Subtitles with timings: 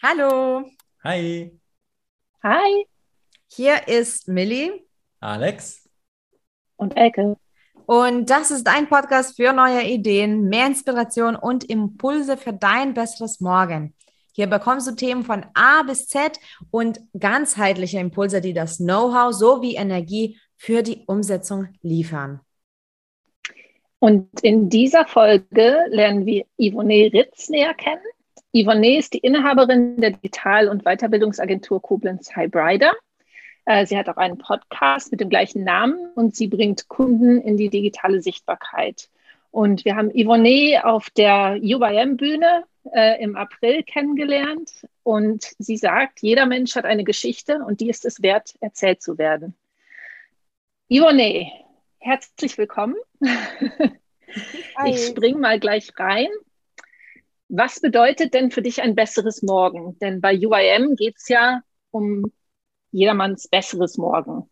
[0.00, 0.62] Hallo.
[1.02, 1.50] Hi.
[2.44, 2.86] Hi.
[3.48, 4.86] Hier ist Millie.
[5.18, 5.88] Alex.
[6.76, 7.36] Und Elke.
[7.84, 13.40] Und das ist ein Podcast für neue Ideen, mehr Inspiration und Impulse für dein besseres
[13.40, 13.92] Morgen.
[14.34, 16.38] Hier bekommst du Themen von A bis Z
[16.70, 22.40] und ganzheitliche Impulse, die das Know-how sowie Energie für die Umsetzung liefern.
[23.98, 27.98] Und in dieser Folge lernen wir Yvonne Ritz näher kennen.
[28.54, 32.92] Yvonne ist die Inhaberin der Digital- und Weiterbildungsagentur Koblenz Hybrider.
[33.66, 37.58] Äh, sie hat auch einen Podcast mit dem gleichen Namen und sie bringt Kunden in
[37.58, 39.10] die digitale Sichtbarkeit.
[39.50, 46.46] Und wir haben Yvonne auf der UBM-Bühne äh, im April kennengelernt und sie sagt, jeder
[46.46, 49.54] Mensch hat eine Geschichte und die ist es wert, erzählt zu werden.
[50.90, 51.50] Yvonne,
[51.98, 52.96] herzlich willkommen.
[54.76, 54.90] Hi.
[54.90, 56.28] Ich springe mal gleich rein.
[57.48, 59.98] Was bedeutet denn für dich ein besseres Morgen?
[60.00, 62.30] Denn bei UIM geht es ja um
[62.90, 64.50] jedermanns besseres Morgen.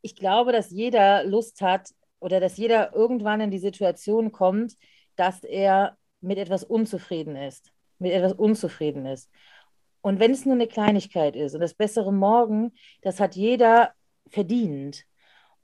[0.00, 4.74] Ich glaube, dass jeder Lust hat oder dass jeder irgendwann in die Situation kommt,
[5.16, 9.30] dass er mit etwas unzufrieden ist, mit etwas unzufrieden ist.
[10.00, 13.92] Und wenn es nur eine Kleinigkeit ist und das bessere Morgen, das hat jeder
[14.28, 15.04] verdient.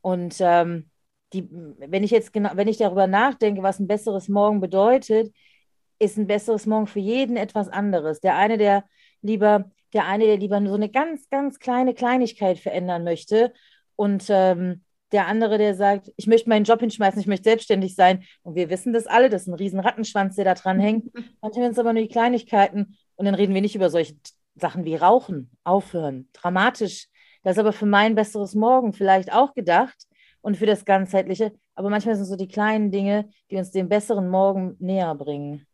[0.00, 0.90] Und ähm,
[1.32, 5.32] die, wenn ich jetzt genau, wenn ich darüber nachdenke, was ein besseres Morgen bedeutet,
[6.00, 8.20] ist ein besseres Morgen für jeden etwas anderes.
[8.20, 8.84] Der eine, der
[9.22, 13.52] lieber, der eine, der lieber so eine ganz, ganz kleine Kleinigkeit verändern möchte
[13.94, 18.24] und ähm, der andere, der sagt, ich möchte meinen Job hinschmeißen, ich möchte selbstständig sein.
[18.42, 21.12] Und wir wissen das alle, das ist ein riesen Rattenschwanz, der da dran hängt.
[21.40, 22.96] Manchmal sind es aber nur die Kleinigkeiten.
[23.16, 24.14] Und dann reden wir nicht über solche
[24.54, 27.08] Sachen wie Rauchen, Aufhören, dramatisch.
[27.42, 30.06] Das ist aber für mein besseres Morgen vielleicht auch gedacht
[30.42, 31.52] und für das Ganzheitliche.
[31.74, 35.66] Aber manchmal sind es so die kleinen Dinge, die uns den besseren Morgen näher bringen.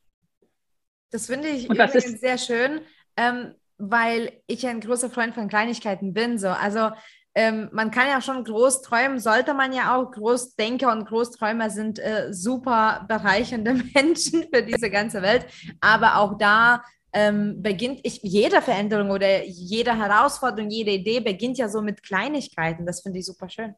[1.11, 2.81] Das finde ich übrigens sehr schön,
[3.17, 6.39] ähm, weil ich ein großer Freund von Kleinigkeiten bin.
[6.39, 6.49] So.
[6.49, 6.91] Also
[7.35, 10.11] ähm, man kann ja schon groß träumen, sollte man ja auch.
[10.11, 15.47] Großdenker und Großträumer sind äh, super bereichernde Menschen für diese ganze Welt.
[15.81, 16.83] Aber auch da
[17.13, 22.87] ähm, beginnt ich, jede Veränderung oder jede Herausforderung, jede Idee beginnt ja so mit Kleinigkeiten.
[22.87, 23.75] Das finde ich super schön.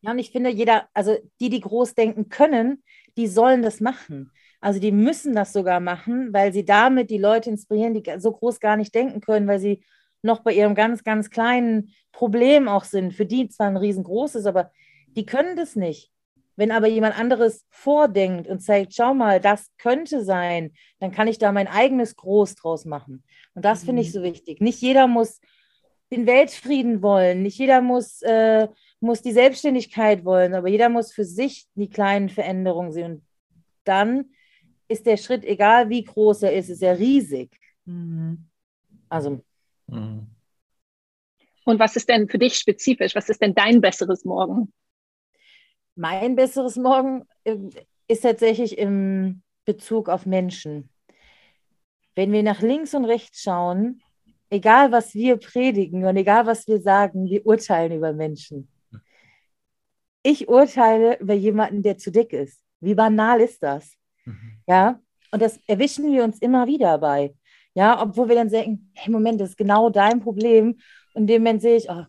[0.00, 2.82] Ja, und ich finde, jeder, also die, die groß denken können,
[3.16, 4.30] die sollen das machen.
[4.60, 8.60] Also die müssen das sogar machen, weil sie damit die Leute inspirieren, die so groß
[8.60, 9.82] gar nicht denken können, weil sie
[10.22, 14.70] noch bei ihrem ganz, ganz kleinen Problem auch sind, für die zwar ein riesengroßes, aber
[15.08, 16.10] die können das nicht.
[16.56, 21.38] Wenn aber jemand anderes vordenkt und sagt, schau mal, das könnte sein, dann kann ich
[21.38, 23.22] da mein eigenes Groß draus machen.
[23.54, 23.86] Und das mhm.
[23.86, 24.60] finde ich so wichtig.
[24.60, 25.40] Nicht jeder muss
[26.10, 28.68] den Weltfrieden wollen, nicht jeder muss, äh,
[29.00, 33.12] muss die Selbstständigkeit wollen, aber jeder muss für sich die kleinen Veränderungen sehen.
[33.12, 33.24] Und
[33.84, 34.30] dann
[34.88, 37.50] ist der Schritt, egal wie groß er ist, ist er riesig.
[37.84, 38.46] Mhm.
[39.08, 39.42] Also.
[39.86, 40.28] Mhm.
[41.64, 43.14] Und was ist denn für dich spezifisch?
[43.14, 44.72] Was ist denn dein besseres Morgen?
[45.96, 47.56] Mein besseres Morgen äh,
[48.06, 50.90] ist tatsächlich im Bezug auf Menschen.
[52.14, 54.00] Wenn wir nach links und rechts schauen,
[54.48, 58.68] egal was wir predigen und egal was wir sagen, wir urteilen über Menschen.
[60.22, 62.62] Ich urteile über jemanden, der zu dick ist.
[62.80, 63.96] Wie banal ist das?
[64.26, 64.58] Mhm.
[64.66, 65.00] Ja,
[65.30, 67.34] und das erwischen wir uns immer wieder bei.
[67.74, 70.78] Ja, obwohl wir dann denken, hey, Moment, das ist genau dein Problem.
[71.14, 72.04] Und in dem Moment sehe ich, oh,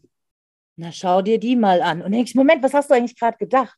[0.77, 2.01] na, schau dir die mal an.
[2.01, 3.77] Und denke ich, Moment, was hast du eigentlich gerade gedacht?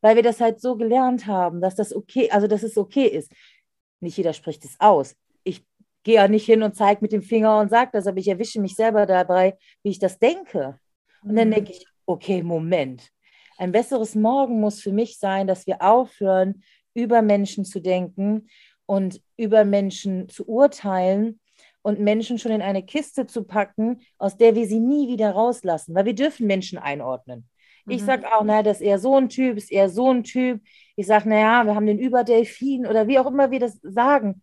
[0.00, 3.30] Weil wir das halt so gelernt haben, dass das okay, also dass es okay ist.
[4.00, 5.14] Nicht jeder spricht es aus.
[5.44, 5.64] Ich
[6.02, 8.60] gehe ja nicht hin und zeige mit dem Finger und sage das, aber ich erwische
[8.60, 10.78] mich selber dabei, wie ich das denke.
[11.22, 11.54] Und dann mhm.
[11.54, 13.10] denke ich, okay, Moment.
[13.58, 16.62] Ein besseres Morgen muss für mich sein, dass wir aufhören,
[16.94, 18.48] über Menschen zu denken
[18.86, 21.40] und über Menschen zu urteilen
[21.82, 25.94] und Menschen schon in eine Kiste zu packen, aus der wir sie nie wieder rauslassen,
[25.94, 27.48] weil wir dürfen Menschen einordnen.
[27.86, 27.92] Mhm.
[27.92, 30.62] Ich sage auch, naja, das ist eher so ein Typ, ist eher so ein Typ.
[30.96, 34.42] Ich sage, naja, wir haben den Überdelfin oder wie auch immer wir das sagen.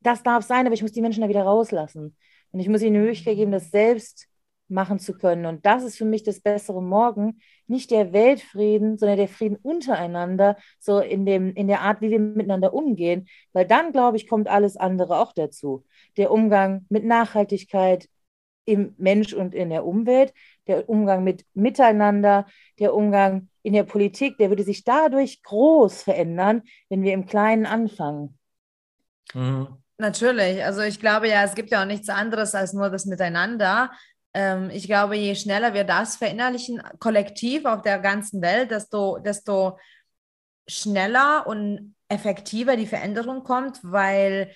[0.00, 2.16] Das darf sein, aber ich muss die Menschen da wieder rauslassen.
[2.52, 4.29] Und ich muss ihnen die Möglichkeit geben, das selbst
[4.70, 5.46] machen zu können.
[5.46, 7.40] Und das ist für mich das bessere Morgen.
[7.66, 12.20] Nicht der Weltfrieden, sondern der Frieden untereinander, so in, dem, in der Art, wie wir
[12.20, 13.28] miteinander umgehen.
[13.52, 15.84] Weil dann, glaube ich, kommt alles andere auch dazu.
[16.16, 18.08] Der Umgang mit Nachhaltigkeit
[18.64, 20.32] im Mensch und in der Umwelt,
[20.66, 22.46] der Umgang mit Miteinander,
[22.78, 27.66] der Umgang in der Politik, der würde sich dadurch groß verändern, wenn wir im Kleinen
[27.66, 28.38] anfangen.
[29.34, 29.68] Mhm.
[29.98, 30.64] Natürlich.
[30.64, 33.90] Also ich glaube ja, es gibt ja auch nichts anderes als nur das Miteinander
[34.32, 39.78] ich glaube, je schneller wir das verinnerlichen, kollektiv auf der ganzen Welt, desto, desto
[40.68, 44.52] schneller und effektiver die Veränderung kommt, weil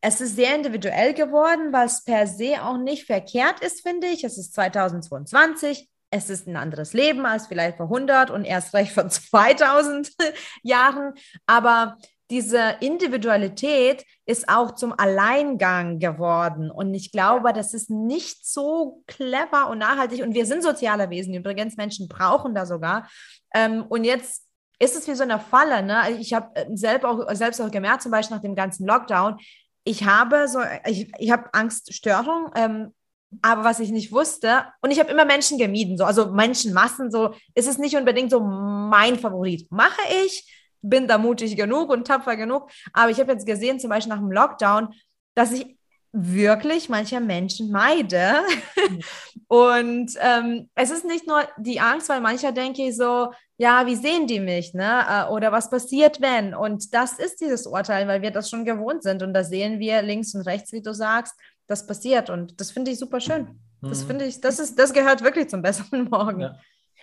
[0.00, 4.24] es ist sehr individuell geworden, was per se auch nicht verkehrt ist, finde ich.
[4.24, 5.88] Es ist 2022.
[6.10, 10.10] Es ist ein anderes Leben als vielleicht vor 100 und erst recht vor 2000
[10.62, 11.12] Jahren.
[11.46, 11.98] Aber
[12.30, 16.70] diese Individualität ist auch zum Alleingang geworden.
[16.70, 20.22] Und ich glaube, das ist nicht so clever und nachhaltig.
[20.22, 21.76] Und wir sind soziale Wesen übrigens.
[21.76, 23.08] Menschen brauchen da sogar.
[23.54, 24.46] Ähm, und jetzt
[24.78, 25.82] ist es wie so eine Falle.
[25.82, 26.18] Ne?
[26.18, 29.36] Ich habe äh, selbst auch, selbst auch gemerkt, zum Beispiel nach dem ganzen Lockdown,
[29.84, 32.94] ich habe so, ich, ich habe Angststörung, ähm,
[33.42, 37.34] aber was ich nicht wusste, und ich habe immer Menschen gemieden, so, also Menschenmassen, so,
[37.54, 39.70] ist es nicht unbedingt so mein Favorit.
[39.70, 42.70] Mache ich, bin da mutig genug und tapfer genug.
[42.92, 44.94] Aber ich habe jetzt gesehen, zum Beispiel nach dem Lockdown,
[45.34, 45.76] dass ich
[46.12, 48.42] wirklich manche Menschen meide.
[49.48, 53.96] Und ähm, es ist nicht nur die Angst, weil mancher denke ich so, ja, wie
[53.96, 55.04] sehen die mich, ne?
[55.08, 56.54] Äh, oder was passiert, wenn?
[56.54, 59.22] Und das ist dieses Urteil, weil wir das schon gewohnt sind.
[59.22, 61.34] Und da sehen wir links und rechts, wie du sagst,
[61.66, 62.30] das passiert.
[62.30, 63.60] Und das finde ich super schön.
[63.82, 64.06] Das mhm.
[64.06, 66.40] finde ich, das ist, das gehört wirklich zum besseren Morgen.
[66.40, 66.56] Ja.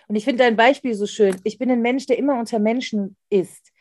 [0.08, 1.36] Und ich finde dein Beispiel so schön.
[1.44, 3.72] Ich bin ein Mensch, der immer unter Menschen ist.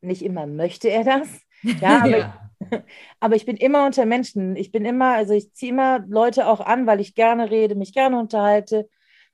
[0.00, 1.28] Nicht immer möchte er das.
[1.62, 2.50] Ja, aber, ja.
[2.58, 2.78] Ich,
[3.20, 4.56] aber ich bin immer unter Menschen.
[4.56, 7.94] Ich bin immer, also ich ziehe immer Leute auch an, weil ich gerne rede, mich
[7.94, 8.88] gerne unterhalte.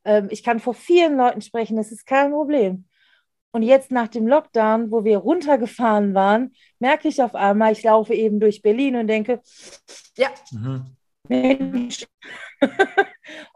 [0.04, 2.84] Ähm, ich kann vor vielen Leuten sprechen, das ist kein Problem.
[3.55, 8.14] Und jetzt nach dem Lockdown, wo wir runtergefahren waren, merke ich auf einmal, ich laufe
[8.14, 9.43] eben durch Berlin und denke,
[10.16, 10.96] ja, mhm.
[11.28, 12.06] Mensch,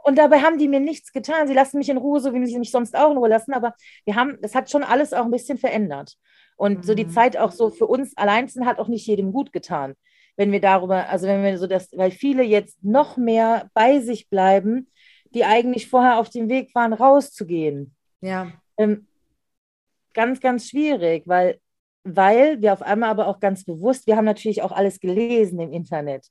[0.05, 1.49] und dabei haben die mir nichts getan.
[1.49, 3.53] Sie lassen mich in Ruhe, so wie sie mich sonst auch in Ruhe lassen.
[3.53, 3.75] Aber
[4.05, 6.17] wir haben, das hat schon alles auch ein bisschen verändert.
[6.57, 6.83] Und mhm.
[6.83, 7.11] so die mhm.
[7.11, 9.95] Zeit auch so für uns allein hat auch nicht jedem gut getan.
[10.37, 14.29] Wenn wir darüber, also wenn wir so das, weil viele jetzt noch mehr bei sich
[14.29, 14.91] bleiben,
[15.35, 17.95] die eigentlich vorher auf dem Weg waren, rauszugehen.
[18.21, 18.53] Ja.
[18.77, 19.07] Ähm,
[20.15, 21.61] ganz, ganz schwierig, weil,
[22.05, 25.73] weil wir auf einmal aber auch ganz bewusst, wir haben natürlich auch alles gelesen im
[25.73, 26.27] Internet.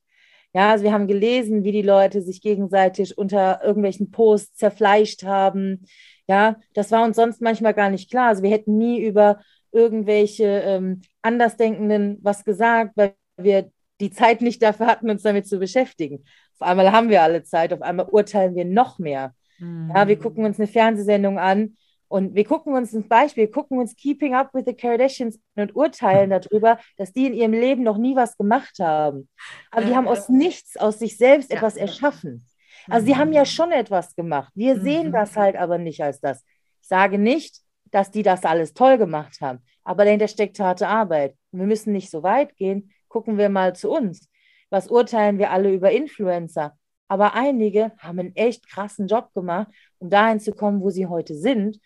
[0.55, 5.85] Ja, also wir haben gelesen, wie die Leute sich gegenseitig unter irgendwelchen Posts zerfleischt haben.
[6.27, 8.29] Ja, das war uns sonst manchmal gar nicht klar.
[8.29, 9.41] Also wir hätten nie über
[9.73, 13.69] irgendwelche ähm, Andersdenkenden was gesagt, weil wir
[13.99, 16.23] die Zeit nicht dafür hatten, uns damit zu beschäftigen.
[16.57, 19.35] Auf einmal haben wir alle Zeit, auf einmal urteilen wir noch mehr.
[19.59, 19.91] Mhm.
[19.93, 21.75] Ja, wir gucken uns eine Fernsehsendung an
[22.15, 26.29] und wir gucken uns ein Beispiel, gucken uns Keeping Up with the Kardashians und urteilen
[26.29, 29.27] darüber, dass die in ihrem Leben noch nie was gemacht haben.
[29.69, 31.57] Aber die haben aus nichts, aus sich selbst ja.
[31.57, 32.45] etwas erschaffen.
[32.87, 33.47] Also sie haben ja mhm.
[33.47, 34.53] schon etwas gemacht.
[34.55, 35.11] Wir sehen mhm.
[35.11, 36.41] das halt aber nicht als das.
[36.81, 37.59] Ich sage nicht,
[37.91, 41.35] dass die das alles toll gemacht haben, aber dahinter steckt harte Arbeit.
[41.51, 42.93] Und wir müssen nicht so weit gehen.
[43.09, 44.29] Gucken wir mal zu uns.
[44.69, 46.77] Was urteilen wir alle über Influencer?
[47.09, 49.67] Aber einige haben einen echt krassen Job gemacht,
[49.99, 51.77] um dahin zu kommen, wo sie heute sind.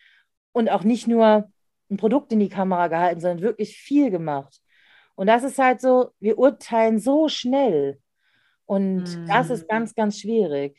[0.59, 1.49] Und auch nicht nur
[1.89, 4.59] ein Produkt in die Kamera gehalten, sondern wirklich viel gemacht.
[5.15, 7.97] Und das ist halt so, wir urteilen so schnell.
[8.65, 9.25] Und mhm.
[9.25, 10.77] das ist ganz, ganz schwierig.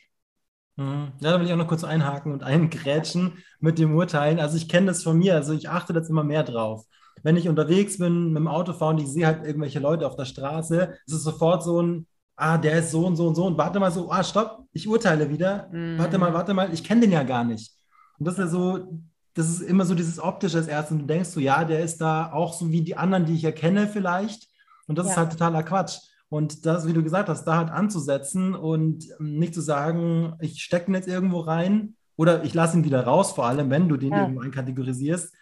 [0.75, 1.13] Mhm.
[1.19, 4.39] Ja, da will ich auch noch kurz einhaken und eingrätschen mit dem Urteilen.
[4.39, 6.85] Also ich kenne das von mir, also ich achte jetzt immer mehr drauf.
[7.23, 10.15] Wenn ich unterwegs bin mit dem Auto fahre und ich sehe halt irgendwelche Leute auf
[10.15, 12.05] der Straße, ist es sofort so ein,
[12.35, 14.87] ah, der ist so und so und so und warte mal so, ah, stopp, ich
[14.87, 15.69] urteile wieder.
[15.71, 15.97] Mhm.
[15.97, 17.73] Warte mal, warte mal, ich kenne den ja gar nicht.
[18.19, 19.01] Und das ist ja so,
[19.33, 22.01] das ist immer so dieses optische als erstes und du denkst so, ja, der ist
[22.01, 24.49] da auch so wie die anderen, die ich erkenne vielleicht.
[24.87, 25.11] Und das ja.
[25.11, 25.99] ist halt totaler Quatsch.
[26.29, 30.61] Und das, wie du gesagt hast, da halt anzusetzen und ähm, nicht zu sagen, ich
[30.63, 33.97] stecke ihn jetzt irgendwo rein oder ich lasse ihn wieder raus, vor allem wenn du
[33.97, 34.21] den ja.
[34.21, 35.33] irgendwo einkategorisierst,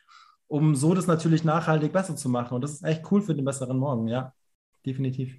[0.48, 2.56] um so das natürlich nachhaltig besser zu machen.
[2.56, 4.34] Und das ist echt cool für den besseren Morgen, ja,
[4.86, 5.36] definitiv.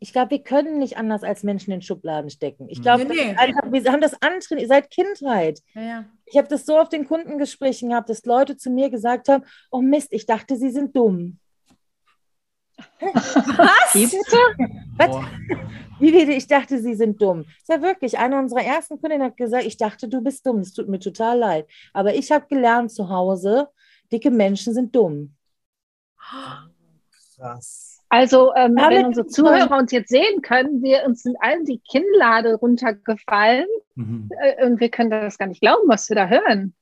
[0.00, 2.68] Ich glaube, wir können nicht anders als Menschen in Schubladen stecken.
[2.68, 3.84] Ich glaube, nee, nee.
[3.84, 5.60] wir haben das antrainiert seit Kindheit.
[5.74, 6.04] Ja, ja.
[6.26, 9.80] Ich habe das so auf den Kundengesprächen gehabt, dass Leute zu mir gesagt haben: Oh
[9.80, 11.38] Mist, ich dachte, sie sind dumm.
[13.00, 13.94] Was?
[13.94, 14.36] Wie bitte?
[14.96, 15.16] Was?
[15.98, 16.32] Wie bitte?
[16.32, 17.42] Ich dachte, sie sind dumm.
[17.42, 20.60] Das ist ja wirklich, eine unserer ersten Kundinnen hat gesagt, ich dachte, du bist dumm.
[20.60, 21.66] Es tut mir total leid.
[21.92, 23.68] Aber ich habe gelernt zu Hause,
[24.12, 25.34] dicke Menschen sind dumm.
[27.36, 27.87] Krass.
[28.10, 32.54] Also, ähm, wenn unsere Zuhörer uns jetzt sehen können, wir uns sind allen die Kinnlade
[32.54, 34.30] runtergefallen mhm.
[34.40, 36.74] äh, und wir können das gar nicht glauben, was wir da hören.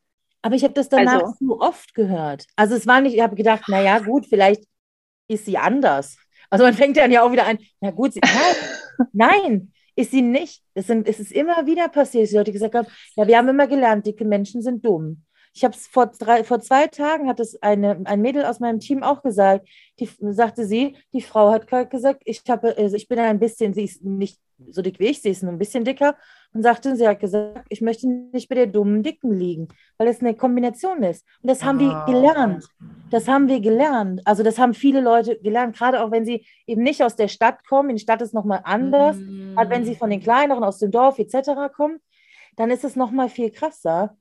[0.42, 2.46] Aber ich habe das danach also, so oft gehört.
[2.54, 4.62] Also es war nicht, ich habe gedacht, naja, gut, vielleicht
[5.26, 6.16] ist sie anders.
[6.50, 10.22] Also man fängt dann ja auch wieder an, na gut, sie, nein, nein, ist sie
[10.22, 10.62] nicht.
[10.74, 13.48] Es, sind, es ist immer wieder passiert, dass die Leute gesagt haben, ja, wir haben
[13.48, 15.24] immer gelernt, dicke Menschen sind dumm.
[15.56, 16.12] Ich habe es vor,
[16.44, 19.66] vor zwei Tagen, hat es eine, ein Mädel aus meinem Team auch gesagt,
[19.98, 23.84] die sagte sie, die Frau hat gesagt, ich, habe, also ich bin ein bisschen, sie
[23.84, 26.14] ist nicht so dick wie ich, sie ist nur ein bisschen dicker
[26.52, 30.20] und sagte, sie hat gesagt, ich möchte nicht bei der dummen Dicken liegen, weil es
[30.20, 31.24] eine Kombination ist.
[31.40, 32.06] Und das haben ah.
[32.06, 32.68] wir gelernt.
[33.10, 34.20] Das haben wir gelernt.
[34.26, 37.66] Also das haben viele Leute gelernt, gerade auch wenn sie eben nicht aus der Stadt
[37.66, 37.88] kommen.
[37.88, 39.16] In der Stadt ist nochmal anders.
[39.16, 39.56] Mm.
[39.56, 41.72] Halt, wenn sie von den kleineren aus dem Dorf etc.
[41.74, 41.98] kommen,
[42.56, 44.16] dann ist es nochmal viel krasser.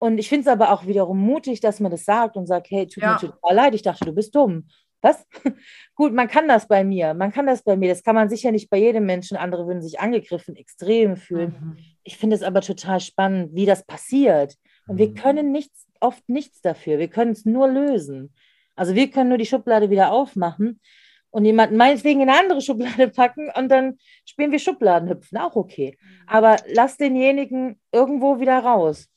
[0.00, 2.86] Und ich finde es aber auch wiederum mutig, dass man das sagt und sagt, hey,
[2.86, 3.12] tut ja.
[3.12, 4.66] mir total leid, ich dachte, du bist dumm.
[5.02, 5.26] Was?
[5.94, 7.90] Gut, man kann das bei mir, man kann das bei mir.
[7.90, 9.36] Das kann man sicher nicht bei jedem Menschen.
[9.36, 11.54] Andere würden sich angegriffen, extrem fühlen.
[11.60, 11.76] Mhm.
[12.02, 14.56] Ich finde es aber total spannend, wie das passiert.
[14.86, 14.98] Und mhm.
[14.98, 16.98] wir können nichts, oft nichts dafür.
[16.98, 18.34] Wir können es nur lösen.
[18.76, 20.80] Also wir können nur die Schublade wieder aufmachen
[21.28, 25.98] und jemanden meinetwegen in eine andere Schublade packen und dann spielen wir Schubladenhüpfen, auch okay.
[26.00, 26.06] Mhm.
[26.26, 29.10] Aber lass denjenigen irgendwo wieder raus.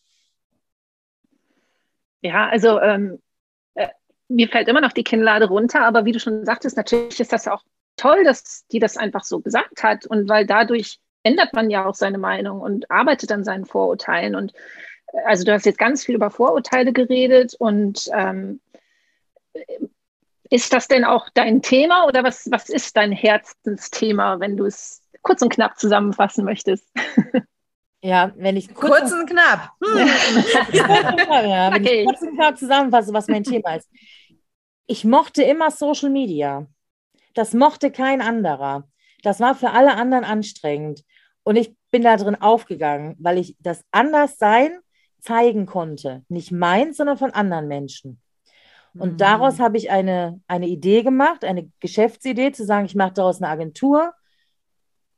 [2.23, 3.19] Ja, also ähm,
[4.29, 7.47] mir fällt immer noch die Kinnlade runter, aber wie du schon sagtest, natürlich ist das
[7.47, 7.63] auch
[7.97, 11.95] toll, dass die das einfach so gesagt hat und weil dadurch ändert man ja auch
[11.95, 14.53] seine Meinung und arbeitet an seinen Vorurteilen und
[15.13, 18.59] äh, also du hast jetzt ganz viel über Vorurteile geredet und ähm,
[20.49, 25.01] ist das denn auch dein Thema oder was, was ist dein Herzensthema, wenn du es
[25.21, 26.87] kurz und knapp zusammenfassen möchtest?
[28.03, 29.71] Ja, wenn ich kurz, kurz und knapp.
[29.81, 30.07] Hm.
[30.73, 32.01] ja, wenn okay.
[32.01, 33.89] ich kurz und knapp zusammenfasse, was mein Thema ist.
[34.87, 36.67] Ich mochte immer Social Media.
[37.33, 38.83] Das mochte kein anderer.
[39.23, 41.05] Das war für alle anderen anstrengend.
[41.43, 44.79] Und ich bin da drin aufgegangen, weil ich das Anderssein
[45.21, 46.25] zeigen konnte.
[46.27, 48.19] Nicht meins, sondern von anderen Menschen.
[48.95, 49.17] Und mhm.
[49.17, 53.49] daraus habe ich eine, eine Idee gemacht, eine Geschäftsidee, zu sagen, ich mache daraus eine
[53.49, 54.13] Agentur.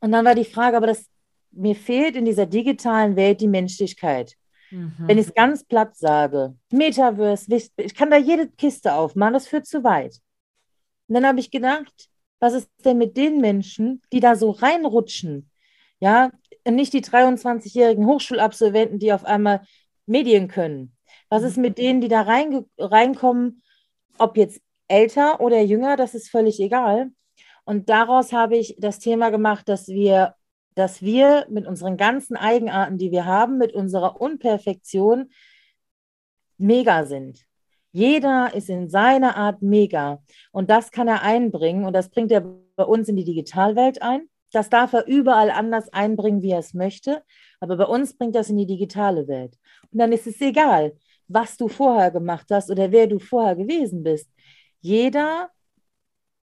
[0.02, 1.10] Und dann war die Frage, aber das
[1.56, 4.36] mir fehlt in dieser digitalen Welt die Menschlichkeit.
[4.72, 4.94] Mhm.
[5.00, 7.48] Wenn ich es ganz platt sage, Metaverse,
[7.78, 10.20] ich kann da jede Kiste aufmachen, das führt zu weit.
[11.08, 12.10] Und dann habe ich gedacht,
[12.40, 15.50] was ist denn mit den Menschen, die da so reinrutschen?
[16.00, 16.32] Ja,
[16.68, 19.62] nicht die 23-jährigen Hochschulabsolventen, die auf einmal
[20.06, 20.96] Medien können.
[21.30, 23.64] Was ist mit denen, die da rein, reinkommen,
[24.18, 27.12] ob jetzt älter oder jünger, das ist völlig egal.
[27.64, 30.36] Und daraus habe ich das Thema gemacht, dass wir
[30.76, 35.32] dass wir mit unseren ganzen Eigenarten, die wir haben, mit unserer Unperfektion
[36.58, 37.46] mega sind.
[37.92, 40.22] Jeder ist in seiner Art mega.
[40.52, 42.42] Und das kann er einbringen und das bringt er
[42.76, 44.30] bei uns in die Digitalwelt ein.
[44.52, 47.24] Das darf er überall anders einbringen, wie er es möchte.
[47.60, 49.58] Aber bei uns bringt das in die digitale Welt.
[49.92, 50.96] Und dann ist es egal,
[51.28, 54.30] was du vorher gemacht hast oder wer du vorher gewesen bist.
[54.82, 55.50] Jeder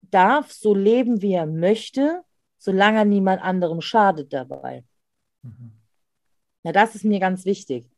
[0.02, 2.24] darf so leben, wie er möchte
[2.58, 4.84] solange niemand anderem schadet dabei.
[5.44, 5.72] Mhm.
[6.64, 7.90] Ja, das ist mir ganz wichtig.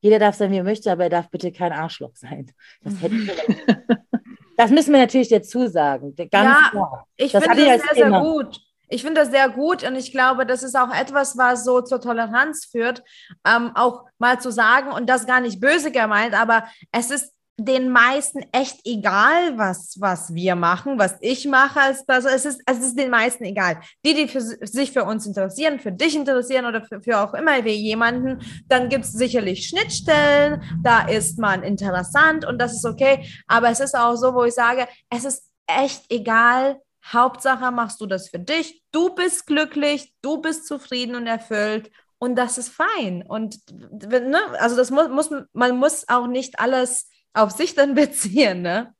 [0.00, 2.50] Jeder darf sein, wie er möchte, aber er darf bitte kein Arschloch sein.
[2.82, 2.94] Das,
[4.56, 6.14] das müssen wir natürlich dazu sagen.
[6.16, 7.06] Ganz ja, klar.
[7.16, 8.60] ich finde das sehr, sehr gut.
[8.88, 11.98] Ich finde das sehr gut und ich glaube, das ist auch etwas, was so zur
[11.98, 13.02] Toleranz führt,
[13.46, 17.32] ähm, auch mal zu sagen und das gar nicht böse gemeint, aber es ist
[17.64, 22.32] den meisten echt egal, was, was wir machen, was ich mache als Person.
[22.34, 23.80] Es ist, es ist den meisten egal.
[24.04, 27.64] Die, die für, sich für uns interessieren, für dich interessieren oder für, für auch immer
[27.64, 33.26] wie jemanden, dann gibt es sicherlich Schnittstellen, da ist man interessant und das ist okay.
[33.46, 36.80] Aber es ist auch so, wo ich sage, es ist echt egal.
[37.04, 38.82] Hauptsache machst du das für dich.
[38.92, 43.24] Du bist glücklich, du bist zufrieden und erfüllt und das ist fein.
[43.26, 48.62] Und ne, also das muss, muss man muss auch nicht alles auf sich dann beziehen,
[48.62, 48.94] ne?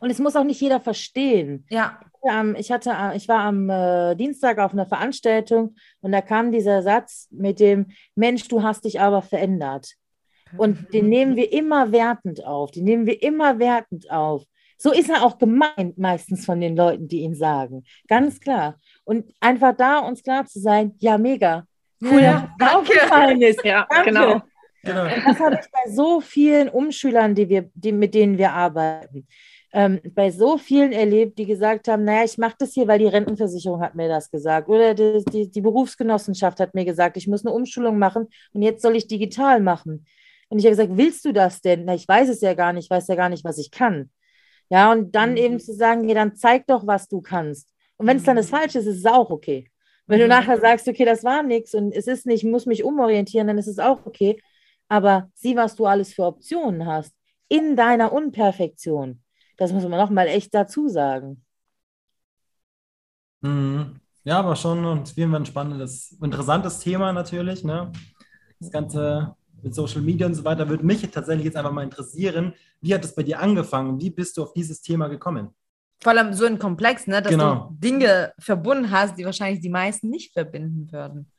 [0.00, 1.64] Und es muss auch nicht jeder verstehen.
[1.70, 2.00] Ja.
[2.56, 7.28] Ich hatte, ich war am äh, Dienstag auf einer Veranstaltung und da kam dieser Satz
[7.30, 7.86] mit dem
[8.16, 9.94] Mensch, du hast dich aber verändert.
[10.56, 12.72] Und den nehmen wir immer wertend auf.
[12.72, 14.44] Den nehmen wir immer wertend auf.
[14.78, 17.84] So ist er auch gemeint meistens von den Leuten, die ihn sagen.
[18.06, 18.78] Ganz klar.
[19.04, 21.66] Und einfach da uns klar zu sein, ja, mega.
[22.00, 23.64] Cool, ja, aufgefallen ist.
[23.64, 24.10] Ja, danke.
[24.10, 24.42] genau.
[24.82, 25.04] Genau.
[25.04, 29.26] Und das habe ich bei so vielen Umschülern, die wir, die, mit denen wir arbeiten,
[29.72, 33.06] ähm, bei so vielen erlebt, die gesagt haben, naja, ich mache das hier, weil die
[33.06, 37.44] Rentenversicherung hat mir das gesagt oder die, die, die, Berufsgenossenschaft hat mir gesagt, ich muss
[37.44, 40.06] eine Umschulung machen und jetzt soll ich digital machen.
[40.48, 41.84] Und ich habe gesagt, willst du das denn?
[41.84, 44.10] Na, ich weiß es ja gar nicht, ich weiß ja gar nicht, was ich kann.
[44.70, 45.36] Ja, und dann mhm.
[45.36, 47.68] eben zu sagen, ja, dann zeig doch, was du kannst.
[47.98, 48.56] Und wenn es dann das mhm.
[48.56, 49.70] Falsche ist, ist es auch okay.
[50.06, 50.30] Wenn du mhm.
[50.30, 53.58] nachher sagst, okay, das war nichts und es ist nicht, ich muss mich umorientieren, dann
[53.58, 54.40] ist es auch okay
[54.88, 57.14] aber sieh, was du alles für Optionen hast
[57.48, 59.22] in deiner Unperfektion.
[59.56, 61.44] Das muss man nochmal echt dazu sagen.
[63.40, 64.00] Mhm.
[64.24, 67.64] Ja, aber schon und wie ein spannendes, interessantes Thema natürlich.
[67.64, 67.90] Ne?
[68.60, 72.54] Das ganze mit Social Media und so weiter, würde mich tatsächlich jetzt einfach mal interessieren,
[72.80, 74.00] wie hat es bei dir angefangen?
[74.00, 75.54] Wie bist du auf dieses Thema gekommen?
[76.00, 77.70] Vor allem so ein Komplex, ne, dass genau.
[77.70, 81.30] du Dinge verbunden hast, die wahrscheinlich die meisten nicht verbinden würden.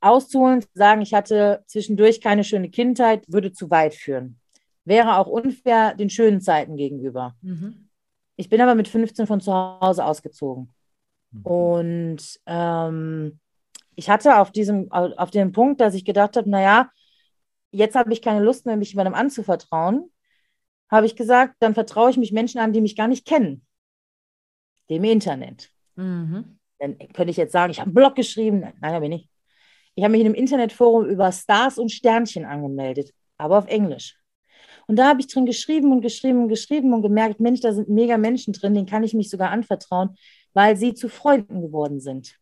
[0.00, 4.40] Auszuholen, sagen, ich hatte zwischendurch keine schöne Kindheit, würde zu weit führen.
[4.84, 7.36] Wäre auch unfair den schönen Zeiten gegenüber.
[7.42, 7.88] Mhm.
[8.36, 10.72] Ich bin aber mit 15 von zu Hause ausgezogen.
[11.30, 11.42] Mhm.
[11.42, 13.38] Und ähm,
[13.94, 16.90] ich hatte auf diesem, auf dem Punkt, dass ich gedacht habe, naja,
[17.70, 20.10] jetzt habe ich keine Lust mehr, mich jemandem anzuvertrauen,
[20.90, 23.64] habe ich gesagt, dann vertraue ich mich Menschen an, die mich gar nicht kennen.
[24.88, 25.70] Dem Internet.
[25.96, 26.58] Mhm.
[26.78, 28.60] Dann könnte ich jetzt sagen, ich habe einen Blog geschrieben.
[28.60, 29.30] Nein, nein, habe ich nicht.
[29.94, 34.16] Ich habe mich in einem Internetforum über Stars und Sternchen angemeldet, aber auf Englisch.
[34.86, 37.88] Und da habe ich drin geschrieben und geschrieben und geschrieben und gemerkt, Mensch, da sind
[37.88, 40.16] mega Menschen drin, denen kann ich mich sogar anvertrauen,
[40.52, 42.36] weil sie zu Freunden geworden sind.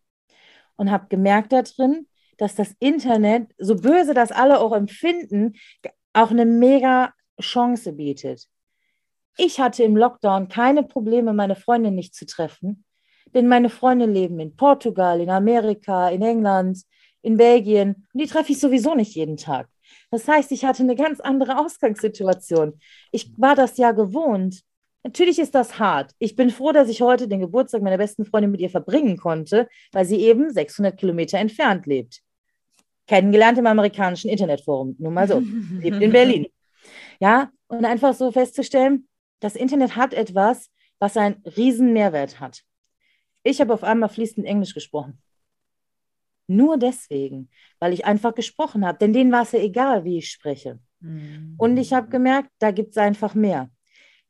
[0.76, 2.07] Und habe gemerkt da drin,
[2.38, 5.55] dass das Internet, so böse das alle auch empfinden,
[6.12, 8.47] auch eine mega Chance bietet.
[9.37, 12.85] Ich hatte im Lockdown keine Probleme, meine Freunde nicht zu treffen,
[13.35, 16.83] denn meine Freunde leben in Portugal, in Amerika, in England,
[17.22, 19.68] in Belgien und die treffe ich sowieso nicht jeden Tag.
[20.10, 22.78] Das heißt, ich hatte eine ganz andere Ausgangssituation.
[23.12, 24.62] Ich war das ja gewohnt.
[25.04, 26.12] Natürlich ist das hart.
[26.18, 29.68] Ich bin froh, dass ich heute den Geburtstag meiner besten Freundin mit ihr verbringen konnte,
[29.92, 32.20] weil sie eben 600 Kilometer entfernt lebt.
[33.06, 34.96] Kennengelernt im amerikanischen Internetforum.
[34.98, 35.42] Nur mal so.
[35.80, 36.46] lebt in Berlin.
[37.20, 39.08] Ja, und einfach so festzustellen,
[39.40, 42.62] das Internet hat etwas, was einen riesen Mehrwert hat.
[43.42, 45.22] Ich habe auf einmal fließend Englisch gesprochen.
[46.49, 48.99] Nur deswegen, weil ich einfach gesprochen habe.
[48.99, 50.78] Denn denen war es ja egal, wie ich spreche.
[51.00, 51.55] Mhm.
[51.59, 53.71] Und ich habe gemerkt, da gibt es einfach mehr.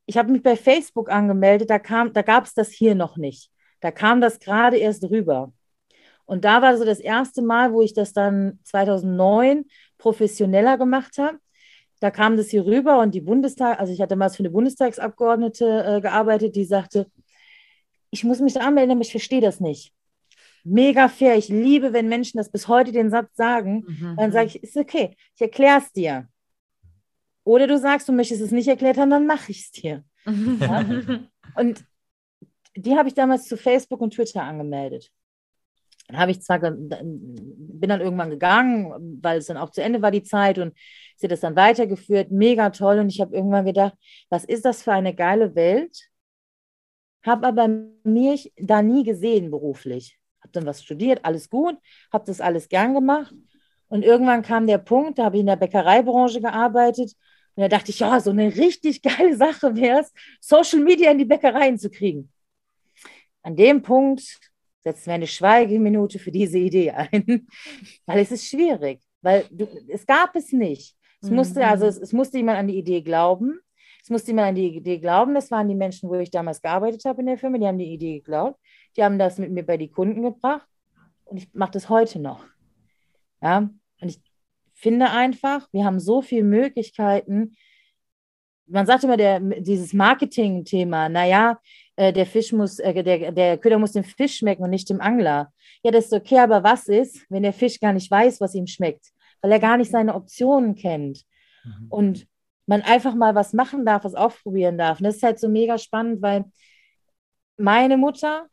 [0.04, 3.50] Ich habe mich bei Facebook angemeldet, da, da gab es das hier noch nicht.
[3.80, 5.52] Da kam das gerade erst rüber.
[6.24, 11.38] Und da war so das erste Mal, wo ich das dann 2009 professioneller gemacht habe.
[12.00, 15.84] Da kam das hier rüber und die Bundestag, also ich hatte damals für eine Bundestagsabgeordnete
[15.84, 17.06] äh, gearbeitet, die sagte,
[18.10, 19.92] ich muss mich da anmelden, aber ich verstehe das nicht
[20.68, 21.36] mega fair.
[21.36, 23.84] Ich liebe, wenn Menschen das bis heute den Satz sagen.
[23.86, 24.16] Mhm.
[24.16, 26.28] Dann sage ich, ist okay, ich erkläre es dir.
[27.44, 30.04] Oder du sagst, du möchtest es nicht erklärt haben, dann mache ich es dir.
[30.26, 30.84] Ja?
[31.56, 31.84] Und
[32.76, 35.10] die habe ich damals zu Facebook und Twitter angemeldet.
[36.06, 40.10] Dann habe ich zwar, bin dann irgendwann gegangen, weil es dann auch zu Ende war
[40.10, 40.74] die Zeit und
[41.16, 42.98] sie hat das dann weitergeführt, mega toll.
[42.98, 43.94] Und ich habe irgendwann gedacht,
[44.30, 46.08] was ist das für eine geile Welt?
[47.26, 47.68] Habe aber
[48.04, 51.76] mich da nie gesehen beruflich habe dann was studiert, alles gut,
[52.12, 53.34] habe das alles gern gemacht.
[53.88, 57.14] Und irgendwann kam der Punkt, da habe ich in der Bäckereibranche gearbeitet.
[57.54, 61.18] Und da dachte ich, ja, so eine richtig geile Sache wäre es, Social Media in
[61.18, 62.32] die Bäckereien zu kriegen.
[63.42, 64.38] An dem Punkt
[64.84, 67.46] setzen wir eine Schweigeminute für diese Idee ein,
[68.06, 70.94] weil es ist schwierig, weil du, es gab es nicht.
[71.20, 73.58] Es musste, also es, es musste jemand an die Idee glauben.
[74.00, 75.34] Es musste jemand an die Idee glauben.
[75.34, 77.92] Das waren die Menschen, wo ich damals gearbeitet habe in der Firma, die haben die
[77.92, 78.60] Idee geglaubt.
[78.98, 80.66] Die haben das mit mir bei die Kunden gebracht
[81.24, 82.44] und ich mache das heute noch.
[83.40, 83.58] Ja,
[84.00, 84.20] und ich
[84.74, 87.56] finde einfach, wir haben so viele Möglichkeiten.
[88.66, 91.60] Man sagt immer, der, dieses Marketing-Thema, naja,
[91.94, 95.00] äh, der Fisch muss, äh, der, der Köder muss dem Fisch schmecken und nicht dem
[95.00, 95.52] Angler.
[95.84, 98.66] Ja, das ist okay, aber was ist, wenn der Fisch gar nicht weiß, was ihm
[98.66, 101.22] schmeckt, weil er gar nicht seine Optionen kennt?
[101.64, 101.86] Mhm.
[101.88, 102.26] Und
[102.66, 104.98] man einfach mal was machen darf, was ausprobieren darf.
[104.98, 106.44] Und das ist halt so mega spannend, weil
[107.56, 108.48] meine Mutter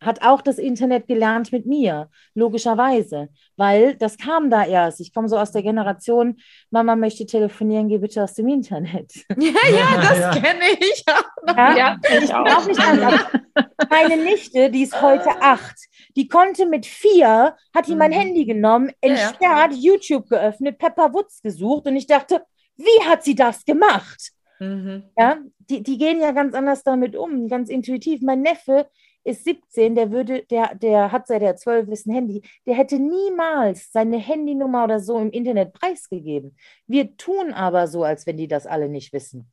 [0.00, 5.00] hat auch das Internet gelernt mit mir, logischerweise, weil das kam da erst.
[5.00, 6.36] Ich komme so aus der Generation,
[6.70, 9.12] Mama möchte telefonieren, geh bitte aus dem Internet.
[9.38, 10.30] Ja, ja, das ja.
[10.32, 11.04] kenne ich.
[11.46, 12.66] Ja, ja ich auch.
[12.66, 13.24] Nicht anders.
[13.88, 15.76] Meine Nichte, die ist heute acht,
[16.16, 18.16] die konnte mit vier, hat die mein mhm.
[18.16, 22.42] Handy genommen, entsperrt, YouTube geöffnet, Pepper Woods gesucht und ich dachte,
[22.76, 24.32] wie hat sie das gemacht?
[24.58, 25.04] Mhm.
[25.16, 25.38] Ja,
[25.70, 28.22] die, die gehen ja ganz anders damit um, ganz intuitiv.
[28.22, 28.88] Mein Neffe,
[29.28, 32.98] ist 17, der würde, der, der hat seit er 12 ist ein Handy, der hätte
[32.98, 36.56] niemals seine Handynummer oder so im Internet preisgegeben.
[36.86, 39.52] Wir tun aber so, als wenn die das alle nicht wissen.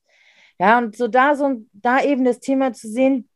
[0.60, 3.30] Ja, und so da so da eben das Thema zu sehen,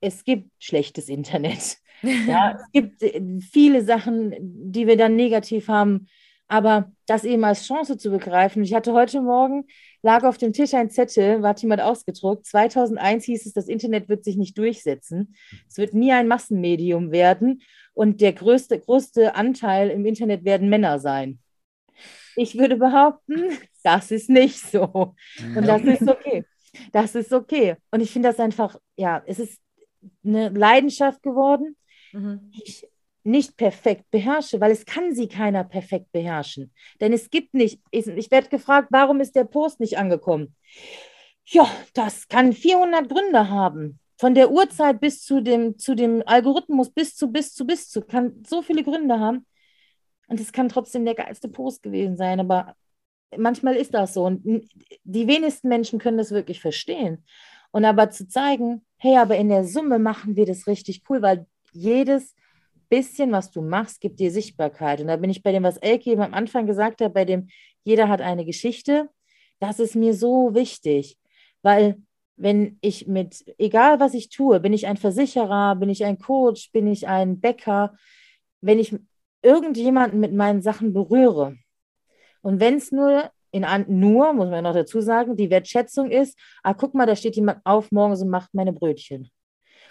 [0.00, 1.78] es gibt schlechtes Internet.
[2.26, 6.06] Ja, es gibt äh, viele Sachen, die wir dann negativ haben,
[6.50, 8.64] aber das eben als Chance zu begreifen.
[8.64, 9.66] Ich hatte heute Morgen
[10.02, 12.44] lag auf dem Tisch ein Zettel, war jemand ausgedruckt.
[12.44, 15.36] 2001 hieß es, das Internet wird sich nicht durchsetzen.
[15.68, 17.62] Es wird nie ein Massenmedium werden
[17.94, 21.38] und der größte, größte Anteil im Internet werden Männer sein.
[22.34, 23.50] Ich würde behaupten,
[23.84, 25.14] das ist nicht so.
[25.54, 26.44] Und das ist okay.
[26.90, 27.76] Das ist okay.
[27.92, 29.60] Und ich finde das einfach, ja, es ist
[30.24, 31.76] eine Leidenschaft geworden.
[32.12, 32.50] Mhm.
[32.52, 32.88] Ich
[33.22, 36.72] nicht perfekt beherrsche, weil es kann sie keiner perfekt beherrschen.
[37.00, 40.54] Denn es gibt nicht, ich, ich werde gefragt, warum ist der Post nicht angekommen?
[41.46, 43.98] Ja, das kann 400 Gründe haben.
[44.16, 48.02] Von der Uhrzeit bis zu dem, zu dem Algorithmus, bis zu, bis zu, bis zu,
[48.02, 49.46] kann so viele Gründe haben.
[50.28, 52.38] Und es kann trotzdem der geilste Post gewesen sein.
[52.38, 52.76] Aber
[53.36, 54.24] manchmal ist das so.
[54.24, 54.68] Und
[55.04, 57.24] die wenigsten Menschen können das wirklich verstehen.
[57.72, 61.46] Und aber zu zeigen, hey, aber in der Summe machen wir das richtig cool, weil
[61.72, 62.34] jedes
[62.90, 65.00] bisschen, was du machst, gibt dir Sichtbarkeit.
[65.00, 67.48] Und da bin ich bei dem, was Elke eben am Anfang gesagt hat, bei dem,
[67.84, 69.08] jeder hat eine Geschichte.
[69.60, 71.16] Das ist mir so wichtig,
[71.62, 71.96] weil
[72.36, 76.70] wenn ich mit, egal was ich tue, bin ich ein Versicherer, bin ich ein Coach,
[76.72, 77.94] bin ich ein Bäcker,
[78.60, 78.94] wenn ich
[79.42, 81.56] irgendjemanden mit meinen Sachen berühre
[82.42, 86.72] und wenn es nur in nur, muss man noch dazu sagen, die Wertschätzung ist, ah,
[86.72, 89.30] guck mal, da steht jemand auf morgens und macht meine Brötchen.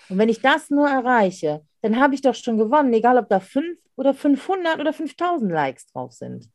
[0.07, 3.39] Und wenn ich das nur erreiche, dann habe ich doch schon gewonnen, egal ob da
[3.39, 6.49] fünf oder 500 oder 5000 Likes drauf sind.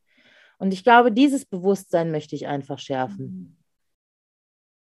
[0.57, 3.57] Und ich glaube, dieses Bewusstsein möchte ich einfach schärfen.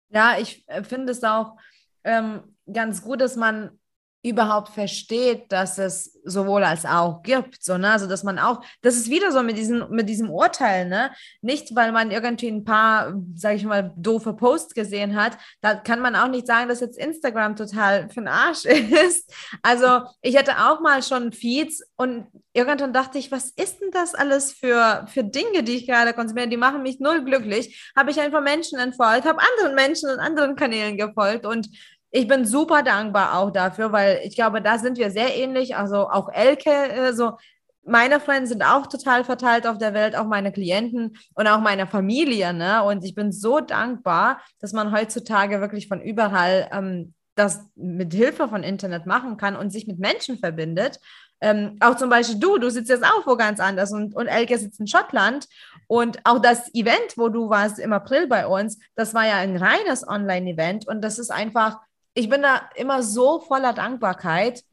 [0.10, 1.58] Ja, ich äh, finde es auch
[2.04, 3.80] ähm, ganz gut, dass man
[4.24, 7.92] überhaupt versteht, dass es sowohl als auch gibt, so, ne?
[7.92, 11.12] Also, dass man auch, das ist wieder so mit diesem, mit diesem Urteil, ne?
[11.42, 16.02] Nicht, weil man irgendwie ein paar, sage ich mal, doofe Posts gesehen hat, da kann
[16.02, 18.66] man auch nicht sagen, dass jetzt Instagram total für den Arsch
[19.06, 19.34] ist.
[19.64, 24.14] Also, ich hatte auch mal schon Feeds und irgendwann dachte ich, was ist denn das
[24.14, 26.48] alles für, für Dinge, die ich gerade konsumiere?
[26.48, 27.92] Die machen mich null glücklich.
[27.98, 31.70] Habe ich einfach Menschen entfolgt, habe anderen Menschen und anderen Kanälen gefolgt und
[32.12, 35.76] ich bin super dankbar auch dafür, weil ich glaube, da sind wir sehr ähnlich.
[35.76, 37.38] Also auch Elke, äh, so
[37.84, 41.88] meine Freunde sind auch total verteilt auf der Welt, auch meine Klienten und auch meine
[41.88, 42.54] Familie.
[42.54, 42.84] Ne?
[42.84, 48.50] Und ich bin so dankbar, dass man heutzutage wirklich von überall ähm, das mit Hilfe
[48.50, 51.00] von Internet machen kann und sich mit Menschen verbindet.
[51.40, 54.58] Ähm, auch zum Beispiel du, du sitzt jetzt auch wo ganz anders und, und Elke
[54.60, 55.48] sitzt in Schottland.
[55.88, 59.58] Und auch das Event, wo du warst im April bei uns, das war ja ein
[59.58, 61.80] reines Online-Event und das ist einfach
[62.14, 64.64] ich bin da immer so voller Dankbarkeit,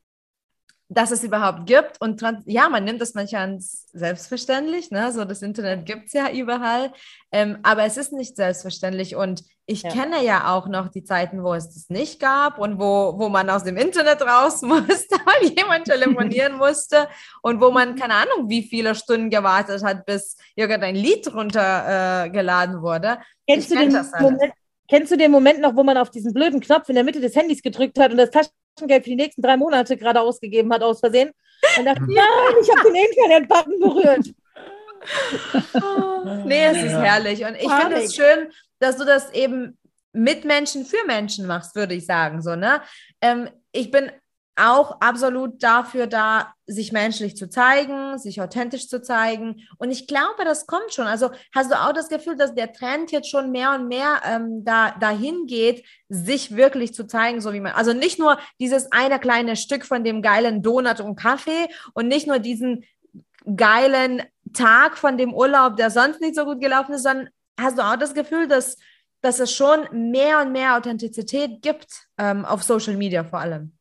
[0.91, 2.01] dass es überhaupt gibt.
[2.01, 4.91] Und ja, man nimmt das manchmal als selbstverständlich.
[4.91, 5.13] Ne?
[5.13, 6.93] So, das Internet gibt es ja überall.
[7.31, 9.15] Ähm, aber es ist nicht selbstverständlich.
[9.15, 9.91] Und ich ja.
[9.91, 13.51] kenne ja auch noch die Zeiten, wo es das nicht gab und wo, wo man
[13.51, 17.07] aus dem Internet raus musste, weil jemand telefonieren musste
[17.43, 22.83] und wo man keine Ahnung, wie viele Stunden gewartet hat, bis irgendein Lied runtergeladen äh,
[22.83, 23.19] wurde.
[23.47, 24.53] Kennst ich du, den Moment,
[24.89, 27.37] Kennst du den Moment noch, wo man auf diesen blöden Knopf in der Mitte des
[27.37, 31.01] Handys gedrückt hat und das Taschengeld für die nächsten drei Monate gerade ausgegeben hat, aus
[31.01, 31.31] Versehen?
[31.79, 34.35] Und dachte, nein, ich habe den Internet-Button berührt.
[35.75, 37.45] Oh, nee, es ist herrlich.
[37.45, 39.79] Und ich finde es schön, dass du das eben
[40.13, 42.43] mit Menschen für Menschen machst, würde ich sagen.
[42.43, 42.81] So, ne?
[43.21, 44.11] Ähm, ich bin
[44.59, 49.67] auch absolut dafür da, sich menschlich zu zeigen, sich authentisch zu zeigen.
[49.79, 51.07] Und ich glaube, das kommt schon.
[51.07, 54.65] Also hast du auch das Gefühl, dass der Trend jetzt schon mehr und mehr ähm,
[54.65, 59.19] da, dahin geht, sich wirklich zu zeigen, so wie man, also nicht nur dieses eine
[59.19, 62.85] kleine Stück von dem geilen Donut und Kaffee und nicht nur diesen
[63.57, 67.83] geilen Tag von dem Urlaub, der sonst nicht so gut gelaufen ist, sondern hast du
[67.83, 68.77] auch das Gefühl, dass,
[69.21, 73.78] dass es schon mehr und mehr Authentizität gibt, ähm, auf Social Media vor allem?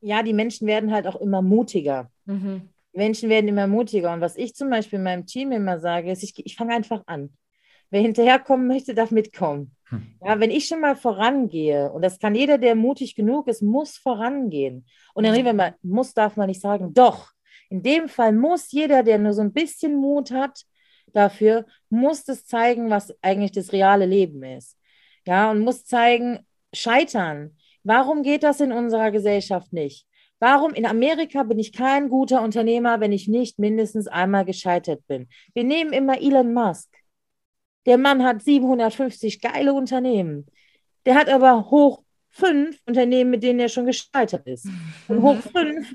[0.00, 2.10] Ja, die Menschen werden halt auch immer mutiger.
[2.24, 2.68] Mhm.
[2.92, 4.12] Die Menschen werden immer mutiger.
[4.12, 7.02] Und was ich zum Beispiel in meinem Team immer sage, ist, ich, ich fange einfach
[7.06, 7.30] an.
[7.90, 9.74] Wer hinterherkommen möchte, darf mitkommen.
[9.86, 10.02] Hm.
[10.24, 13.96] Ja, wenn ich schon mal vorangehe, und das kann jeder, der mutig genug ist, muss
[13.96, 14.86] vorangehen.
[15.12, 17.32] Und dann reden wir mal, muss darf man nicht sagen, doch.
[17.68, 20.64] In dem Fall muss jeder, der nur so ein bisschen Mut hat,
[21.12, 24.76] dafür, muss das zeigen, was eigentlich das reale Leben ist.
[25.26, 30.06] Ja, und muss zeigen, scheitern Warum geht das in unserer Gesellschaft nicht?
[30.38, 35.28] Warum in Amerika bin ich kein guter Unternehmer, wenn ich nicht mindestens einmal gescheitert bin?
[35.54, 36.88] Wir nehmen immer Elon Musk.
[37.86, 40.46] Der Mann hat 750 geile Unternehmen.
[41.04, 44.66] Der hat aber hoch fünf Unternehmen, mit denen er schon gescheitert ist.
[45.08, 45.94] Und hoch fünf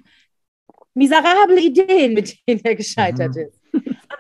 [0.93, 3.41] miserable Ideen, mit denen er gescheitert mhm.
[3.41, 3.61] ist.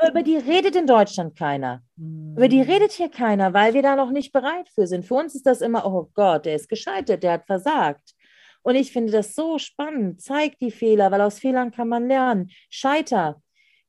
[0.05, 1.81] Aber über die redet in Deutschland keiner.
[1.95, 2.35] Mhm.
[2.37, 5.05] Über die redet hier keiner, weil wir da noch nicht bereit für sind.
[5.05, 8.13] Für uns ist das immer, oh Gott, der ist gescheitert, der hat versagt.
[8.61, 10.21] Und ich finde das so spannend.
[10.21, 12.51] Zeig die Fehler, weil aus Fehlern kann man lernen.
[12.69, 13.41] Scheiter.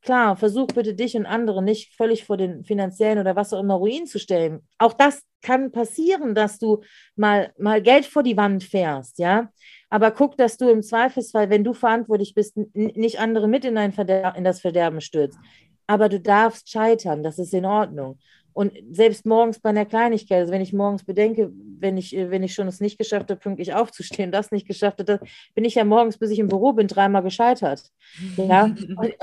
[0.03, 3.75] Klar, versuch bitte dich und andere nicht völlig vor den finanziellen oder was auch immer
[3.75, 4.61] Ruin zu stellen.
[4.79, 6.83] Auch das kann passieren, dass du
[7.17, 9.51] mal, mal Geld vor die Wand fährst, ja.
[9.91, 13.93] Aber guck, dass du im Zweifelsfall, wenn du verantwortlich bist, nicht andere mit in, ein
[13.93, 15.39] Verder in das Verderben stürzt
[15.87, 18.19] aber du darfst scheitern, das ist in Ordnung.
[18.57, 22.55] Und selbst morgens bei einer Kleinigkeit, also wenn ich morgens bedenke, wenn ich, wenn ich
[22.55, 25.21] schon es nicht geschafft habe, pünktlich aufzustehen, das nicht geschafft habe,
[25.55, 27.83] bin ich ja morgens, bis ich im Büro bin, dreimal gescheitert.
[28.39, 28.65] Ja?
[28.97, 29.15] Und,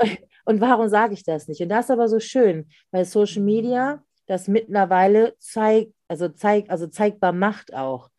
[0.46, 1.60] und warum sage ich das nicht?
[1.62, 6.86] Und das ist aber so schön, weil Social Media das mittlerweile zeigt, also zeigt, also
[6.86, 8.10] zeigbar macht auch.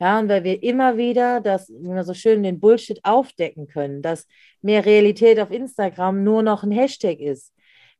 [0.00, 4.02] Ja, und weil wir immer wieder das, wie man so schön den Bullshit aufdecken können,
[4.02, 4.26] dass
[4.60, 7.53] mehr Realität auf Instagram nur noch ein Hashtag ist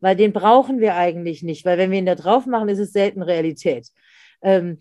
[0.04, 2.92] weil den brauchen wir eigentlich nicht, weil wenn wir ihn da drauf machen, ist es
[2.92, 3.88] selten Realität.
[4.42, 4.76] Ähm,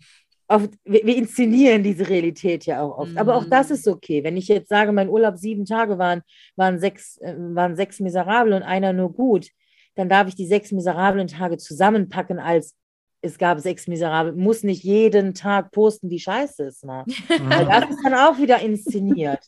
[0.48, 3.12] oft, wir, wir, inszenieren diese Realität ja auch oft.
[3.12, 3.16] Mhm.
[3.16, 3.74] Aber auch das mhm.
[3.74, 4.22] ist okay.
[4.22, 6.20] Wenn ich jetzt sage, mein Urlaub sieben Tage waren,
[6.56, 9.48] waren sechs, äh, waren sechs miserable und einer nur gut,
[9.94, 12.76] dann darf ich die sechs miserablen Tage zusammenpacken als
[13.22, 17.06] es gab sechs miserable, muss nicht jeden Tag posten, wie scheiße es war.
[17.30, 17.48] Mhm.
[17.48, 19.40] Das ist dann auch wieder inszeniert.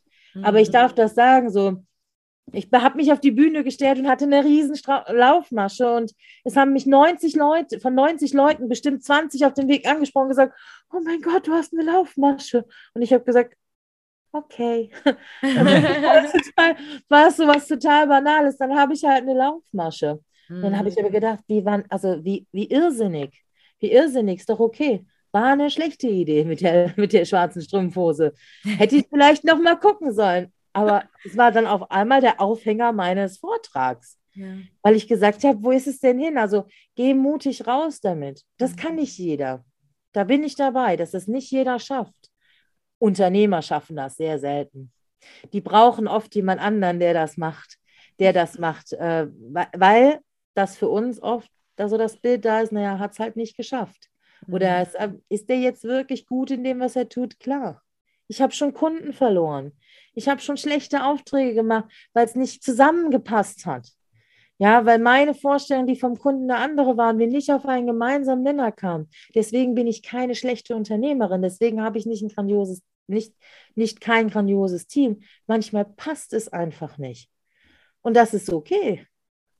[0.43, 1.83] Aber ich darf das sagen, so,
[2.52, 6.12] ich habe mich auf die Bühne gestellt und hatte eine riesen Stra Laufmasche und
[6.44, 10.30] es haben mich 90 Leute, von 90 Leuten bestimmt 20 auf dem Weg angesprochen und
[10.30, 10.54] gesagt,
[10.92, 12.64] oh mein Gott, du hast eine Laufmasche.
[12.94, 13.54] Und ich habe gesagt,
[14.32, 14.90] okay.
[17.09, 20.20] war es so was total Banales, dann habe ich halt eine Laufmasche.
[20.48, 20.62] Mhm.
[20.62, 23.42] Dann habe ich aber gedacht, wie, wann, also wie, wie irrsinnig,
[23.80, 25.04] wie irrsinnig, ist doch okay.
[25.32, 28.32] War eine schlechte Idee mit der, mit der schwarzen Strumpfhose.
[28.62, 30.52] Hätte ich vielleicht noch mal gucken sollen.
[30.77, 34.19] Aber es war dann auf einmal der Aufhänger meines Vortrags.
[34.35, 34.59] Ja.
[34.83, 36.37] Weil ich gesagt habe, wo ist es denn hin?
[36.37, 38.43] Also geh mutig raus damit.
[38.59, 38.77] Das mhm.
[38.77, 39.65] kann nicht jeder.
[40.12, 42.31] Da bin ich dabei, dass es nicht jeder schafft.
[42.99, 44.93] Unternehmer schaffen das sehr selten.
[45.53, 47.79] Die brauchen oft jemand anderen, der das macht,
[48.19, 50.21] der das macht, äh, weil
[50.55, 54.09] das für uns oft also das Bild da ist, naja, hat es halt nicht geschafft.
[54.49, 54.83] Oder mhm.
[54.83, 57.39] ist, äh, ist der jetzt wirklich gut in dem, was er tut?
[57.41, 57.83] Klar.
[58.29, 59.73] Ich habe schon Kunden verloren.
[60.16, 63.92] Ich habe schon schlechte Aufträge gemacht, weil es nicht zusammengepasst hat.
[64.59, 68.42] Ja, weil meine Vorstellung, die vom Kunden eine andere waren, wir nicht auf einen gemeinsamen
[68.42, 69.11] Nenner kamen.
[69.35, 71.42] Deswegen bin ich keine schlechte Unternehmerin.
[71.42, 73.35] Deswegen habe ich nicht ein grandioses, nicht,
[73.74, 75.22] nicht kein grandioses Team.
[75.46, 77.31] Manchmal passt es einfach nicht.
[78.00, 79.07] Und das ist okay.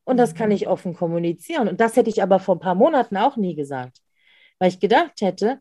[0.05, 0.55] Und das kann mhm.
[0.55, 1.69] ich offen kommunizieren.
[1.69, 4.01] Und das hätte ich aber vor ein paar Monaten auch nie gesagt.
[4.59, 5.61] Weil ich gedacht hätte,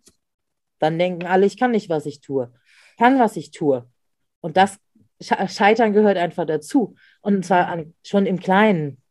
[0.79, 2.53] dann denken alle, ich kann nicht, was ich tue.
[2.97, 3.85] Kann, was ich tue.
[4.39, 4.79] Und das
[5.21, 6.95] Scheitern gehört einfach dazu.
[7.21, 9.01] Und zwar an, schon im Kleinen.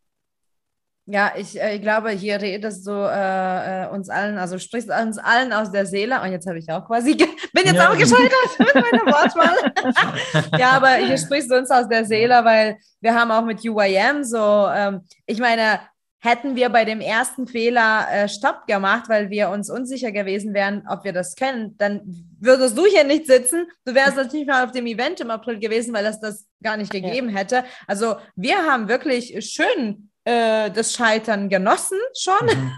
[1.07, 5.19] Ja, ich, äh, ich glaube, hier redest du äh, äh, uns allen, also sprichst uns
[5.19, 6.21] allen aus der Seele.
[6.23, 7.29] Und jetzt habe ich auch quasi, bin
[7.65, 7.91] jetzt ja.
[7.91, 10.59] auch gescheitert mit meiner Wortwahl.
[10.59, 14.25] ja, aber hier sprichst du uns aus der Seele, weil wir haben auch mit UIM
[14.25, 15.81] so, ähm, ich meine,
[16.25, 20.87] hätten wir bei dem ersten Fehler äh, Stopp gemacht, weil wir uns unsicher gewesen wären,
[20.89, 22.01] ob wir das können, dann
[22.41, 23.67] würdest du hier nicht sitzen.
[23.85, 26.91] Du wärst natürlich mal auf dem Event im April gewesen, weil das das gar nicht
[26.91, 27.37] gegeben ja.
[27.37, 27.65] hätte.
[27.87, 32.47] Also wir haben wirklich schön äh, das Scheitern genossen schon.
[32.47, 32.73] Mhm.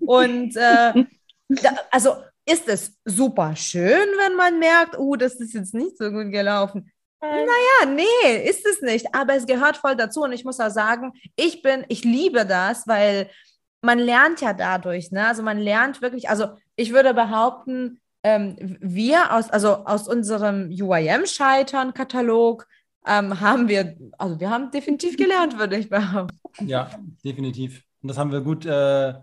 [0.08, 1.04] Und äh,
[1.48, 6.10] da, also ist es super schön, wenn man merkt, oh, das ist jetzt nicht so
[6.10, 6.90] gut gelaufen.
[7.20, 9.14] Naja, nee, ist es nicht.
[9.14, 10.22] Aber es gehört voll dazu.
[10.22, 13.28] Und ich muss auch sagen, ich bin, ich liebe das, weil
[13.82, 15.10] man lernt ja dadurch.
[15.10, 15.26] Ne?
[15.26, 22.66] Also man lernt wirklich, also ich würde behaupten, ähm, wir aus, also aus unserem UIM-Scheitern-Katalog
[23.06, 26.66] ähm, haben wir, also wir haben definitiv gelernt, würde ich behaupten.
[26.66, 26.90] Ja,
[27.24, 27.84] definitiv.
[28.02, 29.14] Und das haben wir gut äh,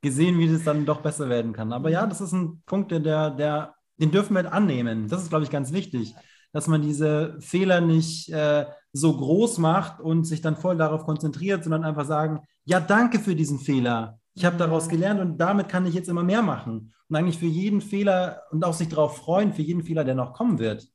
[0.00, 1.72] gesehen, wie das dann doch besser werden kann.
[1.72, 5.08] Aber ja, das ist ein Punkt, der, der, den dürfen wir annehmen.
[5.08, 6.14] Das ist, glaube ich, ganz wichtig
[6.58, 11.62] dass man diese Fehler nicht äh, so groß macht und sich dann voll darauf konzentriert,
[11.62, 14.18] sondern einfach sagen, ja, danke für diesen Fehler.
[14.34, 14.90] Ich habe daraus mhm.
[14.90, 16.92] gelernt und damit kann ich jetzt immer mehr machen.
[17.08, 20.32] Und eigentlich für jeden Fehler und auch sich darauf freuen, für jeden Fehler, der noch
[20.32, 20.88] kommen wird.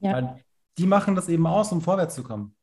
[0.00, 0.14] Ja.
[0.14, 0.44] Weil
[0.76, 2.56] die machen das eben aus, um vorwärts zu kommen.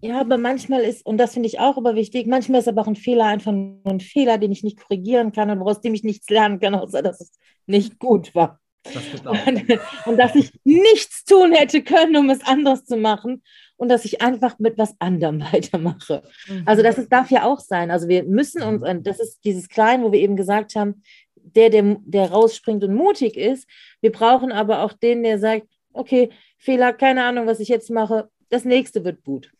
[0.00, 2.86] Ja, aber manchmal ist, und das finde ich auch aber wichtig, manchmal ist aber auch
[2.86, 6.04] ein Fehler einfach nur ein Fehler, den ich nicht korrigieren kann und woraus dem ich
[6.04, 7.32] nichts lernen kann, außer dass es
[7.66, 8.60] nicht gut war.
[8.92, 13.42] Das und, und dass ich nichts tun hätte können, um es anders zu machen
[13.76, 16.22] und dass ich einfach mit was anderem weitermache.
[16.48, 16.62] Mhm.
[16.66, 17.90] Also das ist, darf ja auch sein.
[17.90, 19.02] Also wir müssen uns, mhm.
[19.02, 21.02] das ist dieses Klein, wo wir eben gesagt haben,
[21.34, 23.68] der, der, der rausspringt und mutig ist.
[24.00, 28.28] Wir brauchen aber auch den, der sagt, okay, Fehler, keine Ahnung, was ich jetzt mache,
[28.48, 29.50] das nächste wird gut.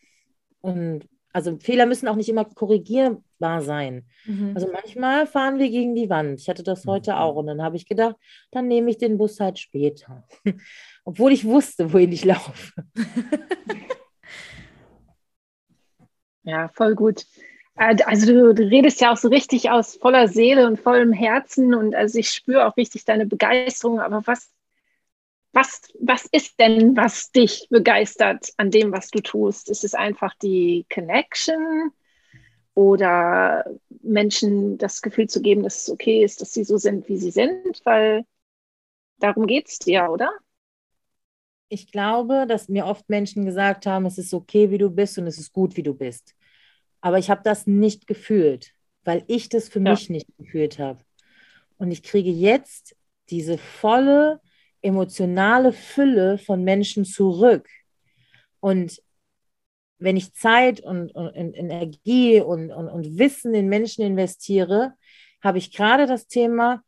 [0.61, 4.07] Und also Fehler müssen auch nicht immer korrigierbar sein.
[4.25, 4.53] Mhm.
[4.55, 6.41] Also manchmal fahren wir gegen die Wand.
[6.41, 7.17] Ich hatte das heute mhm.
[7.17, 8.15] auch und dann habe ich gedacht,
[8.49, 10.27] dann nehme ich den Bus halt später.
[11.05, 12.73] Obwohl ich wusste, wohin ich laufe.
[16.43, 17.27] ja, voll gut.
[17.75, 21.75] Äh, also du, du, redest ja auch so richtig aus voller Seele und vollem Herzen
[21.75, 23.99] und also ich spüre auch richtig deine Begeisterung.
[23.99, 24.49] Aber was
[25.57, 29.69] was, was ist denn, was dich begeistert an dem, was du tust?
[29.69, 31.91] Ist es einfach die Connection?
[32.77, 33.65] oder
[34.03, 37.31] Menschen das Gefühl zu geben, dass es okay ist, dass sie so sind, wie sie
[37.31, 38.23] sind, weil
[39.17, 40.29] darum geht es dir, oder?
[41.69, 45.25] Ich glaube, dass mir oft Menschen gesagt haben, es ist okay, wie du bist und
[45.25, 46.35] es ist gut, wie du bist.
[47.01, 49.89] Aber ich habe das nicht gefühlt, weil ich das für ja.
[49.89, 50.99] mich nicht gefühlt habe.
[51.79, 52.95] Und ich kriege jetzt
[53.31, 54.39] diese volle
[54.81, 57.67] emotionale Fülle von Menschen zurück.
[58.59, 59.01] Und
[59.99, 64.93] wenn ich Zeit und, und, und Energie und, und, Wissen in Menschen investiere,
[65.41, 66.83] habe ich gerade das Thema,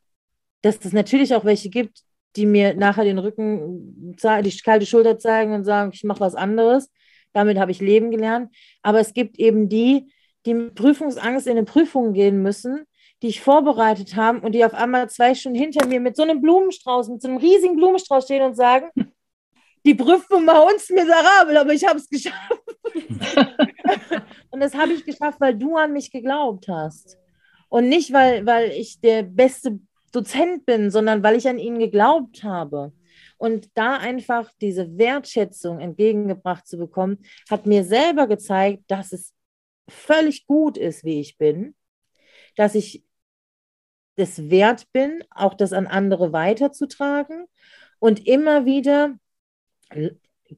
[0.61, 2.03] dass es natürlich auch welche gibt,
[2.35, 6.91] die mir nachher den Rücken, die kalte Schulter zeigen und sagen, ich mache was anderes.
[7.33, 8.53] Damit habe ich Leben gelernt.
[8.81, 10.11] Aber es gibt eben die,
[10.45, 12.85] die mit Prüfungsangst in eine Prüfung gehen müssen,
[13.21, 16.41] die ich vorbereitet habe und die auf einmal zwei Stunden hinter mir mit so einem
[16.41, 18.89] Blumenstrauß, mit so einem riesigen Blumenstrauß stehen und sagen,
[19.85, 22.63] die Prüfung war uns miserabel, aber ich habe es geschafft.
[24.51, 27.17] und das habe ich geschafft, weil du an mich geglaubt hast.
[27.69, 29.79] Und nicht, weil, weil ich der beste
[30.11, 32.93] Dozent bin, sondern weil ich an ihn geglaubt habe.
[33.37, 39.33] Und da einfach diese Wertschätzung entgegengebracht zu bekommen, hat mir selber gezeigt, dass es
[39.87, 41.75] völlig gut ist, wie ich bin,
[42.55, 43.03] dass ich
[44.19, 47.45] das wert bin, auch das an andere weiterzutragen
[47.99, 49.15] und immer wieder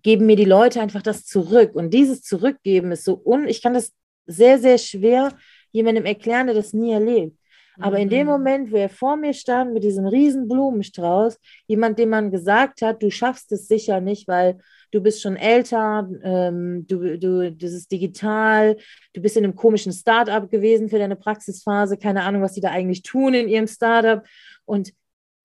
[0.04, 1.76] geben mir die Leute einfach das zurück.
[1.76, 3.94] Und dieses Zurückgeben ist so un, ich kann das
[4.26, 5.34] sehr, sehr schwer
[5.72, 7.38] jemandem erklären, der das nie erlebt.
[7.80, 8.34] Aber in dem mhm.
[8.34, 13.02] Moment, wo er vor mir stand mit diesem riesen Blumenstrauß, jemand, dem man gesagt hat,
[13.02, 14.60] du schaffst es sicher nicht, weil
[14.92, 18.78] du bist schon älter, ähm, du, du, das ist digital,
[19.14, 22.70] du bist in einem komischen Startup gewesen für deine Praxisphase, keine Ahnung, was die da
[22.70, 24.26] eigentlich tun in ihrem Startup.
[24.66, 24.94] Und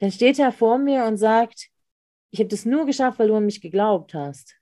[0.00, 1.68] dann steht er vor mir und sagt,
[2.30, 4.56] ich habe das nur geschafft, weil du an mich geglaubt hast.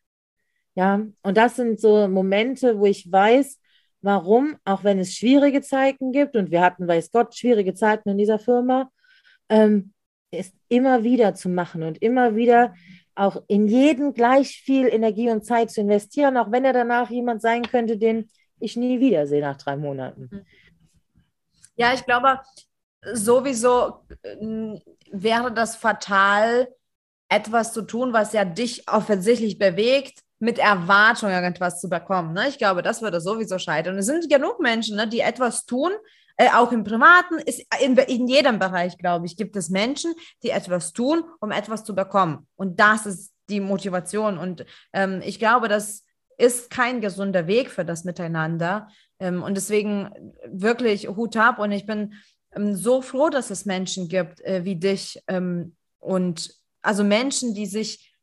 [0.76, 3.60] Ja, und das sind so Momente, wo ich weiß,
[4.02, 8.18] warum, auch wenn es schwierige Zeiten gibt, und wir hatten, weiß Gott, schwierige Zeiten in
[8.18, 8.90] dieser Firma,
[9.48, 9.92] ähm,
[10.30, 12.74] ist immer wieder zu machen und immer wieder
[13.14, 17.42] auch in jeden gleich viel Energie und Zeit zu investieren, auch wenn er danach jemand
[17.42, 20.28] sein könnte, den ich nie wiedersehe nach drei Monaten.
[20.30, 20.46] Mhm.
[21.76, 22.40] Ja, ich glaube,
[23.12, 26.68] sowieso äh, wäre das fatal,
[27.28, 32.32] etwas zu tun, was ja dich offensichtlich bewegt, mit Erwartung irgendwas zu bekommen.
[32.32, 32.48] Ne?
[32.48, 33.98] Ich glaube, das würde sowieso scheitern.
[33.98, 35.90] Es sind genug Menschen, ne, die etwas tun,
[36.36, 40.50] äh, auch im Privaten, ist in, in jedem Bereich, glaube ich, gibt es Menschen, die
[40.50, 42.46] etwas tun, um etwas zu bekommen.
[42.56, 44.38] Und das ist die Motivation.
[44.38, 46.04] Und ähm, ich glaube, das
[46.38, 48.88] ist kein gesunder Weg für das Miteinander.
[49.20, 50.10] Ähm, und deswegen
[50.46, 51.58] wirklich Hut ab.
[51.58, 52.14] Und ich bin
[52.54, 57.66] ähm, so froh, dass es Menschen gibt äh, wie dich ähm, und also Menschen, die
[57.66, 58.13] sich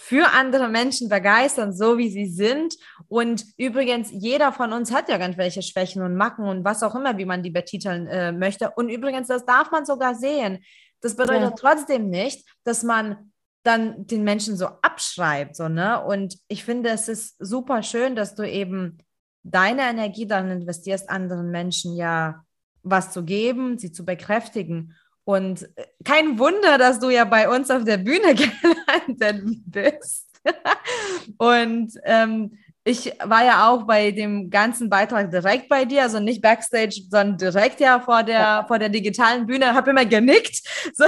[0.00, 2.76] für andere Menschen begeistern, so wie sie sind.
[3.08, 7.18] Und übrigens, jeder von uns hat ja irgendwelche Schwächen und Macken und was auch immer,
[7.18, 8.70] wie man die betiteln äh, möchte.
[8.76, 10.60] Und übrigens, das darf man sogar sehen.
[11.00, 11.50] Das bedeutet ja.
[11.50, 13.32] trotzdem nicht, dass man
[13.64, 15.56] dann den Menschen so abschreibt.
[15.56, 16.00] So, ne?
[16.04, 18.98] Und ich finde, es ist super schön, dass du eben
[19.42, 22.44] deine Energie dann investierst, anderen Menschen ja
[22.84, 24.94] was zu geben, sie zu bekräftigen.
[25.28, 28.34] Und äh, kein Wunder, dass du ja bei uns auf der Bühne
[29.06, 30.26] gelandet bist.
[31.36, 36.40] und ähm, ich war ja auch bei dem ganzen Beitrag direkt bei dir, also nicht
[36.40, 40.62] backstage, sondern direkt ja vor der, vor der digitalen Bühne, habe immer genickt,
[40.94, 41.04] so,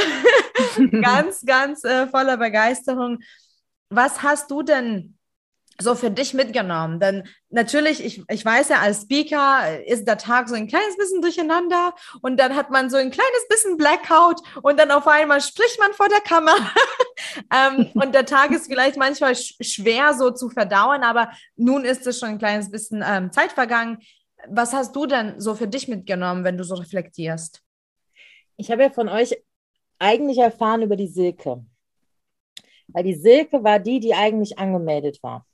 [1.00, 3.20] ganz, ganz äh, voller Begeisterung.
[3.88, 5.16] Was hast du denn
[5.80, 7.00] so für dich mitgenommen?
[7.00, 11.22] Denn natürlich, ich, ich weiß ja, als Speaker ist der Tag so ein kleines bisschen
[11.22, 15.78] durcheinander und dann hat man so ein kleines bisschen Blackout und dann auf einmal spricht
[15.78, 16.70] man vor der Kamera.
[17.54, 22.06] ähm, und der Tag ist vielleicht manchmal sch schwer so zu verdauen, aber nun ist
[22.06, 23.98] es schon ein kleines bisschen ähm, Zeit vergangen.
[24.48, 27.62] Was hast du denn so für dich mitgenommen, wenn du so reflektierst?
[28.56, 29.36] Ich habe ja von euch
[29.98, 31.64] eigentlich erfahren über die Silke.
[32.88, 35.46] Weil die Silke war die, die eigentlich angemeldet war.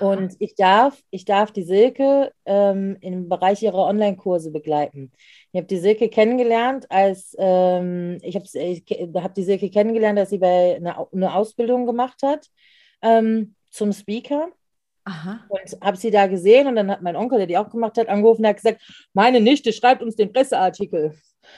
[0.00, 5.12] Und ich darf, ich darf die Silke ähm, im Bereich ihrer Online-Kurse begleiten.
[5.52, 10.30] Ich habe die Silke kennengelernt, als ähm, ich habe ich hab die Silke kennengelernt, als
[10.30, 12.48] sie bei einer eine Ausbildung gemacht hat
[13.02, 14.48] ähm, zum Speaker.
[15.04, 15.40] Aha.
[15.48, 18.08] Und habe sie da gesehen und dann hat mein Onkel, der die auch gemacht hat,
[18.08, 18.80] angerufen und hat gesagt,
[19.12, 21.14] meine Nichte schreibt uns den Presseartikel.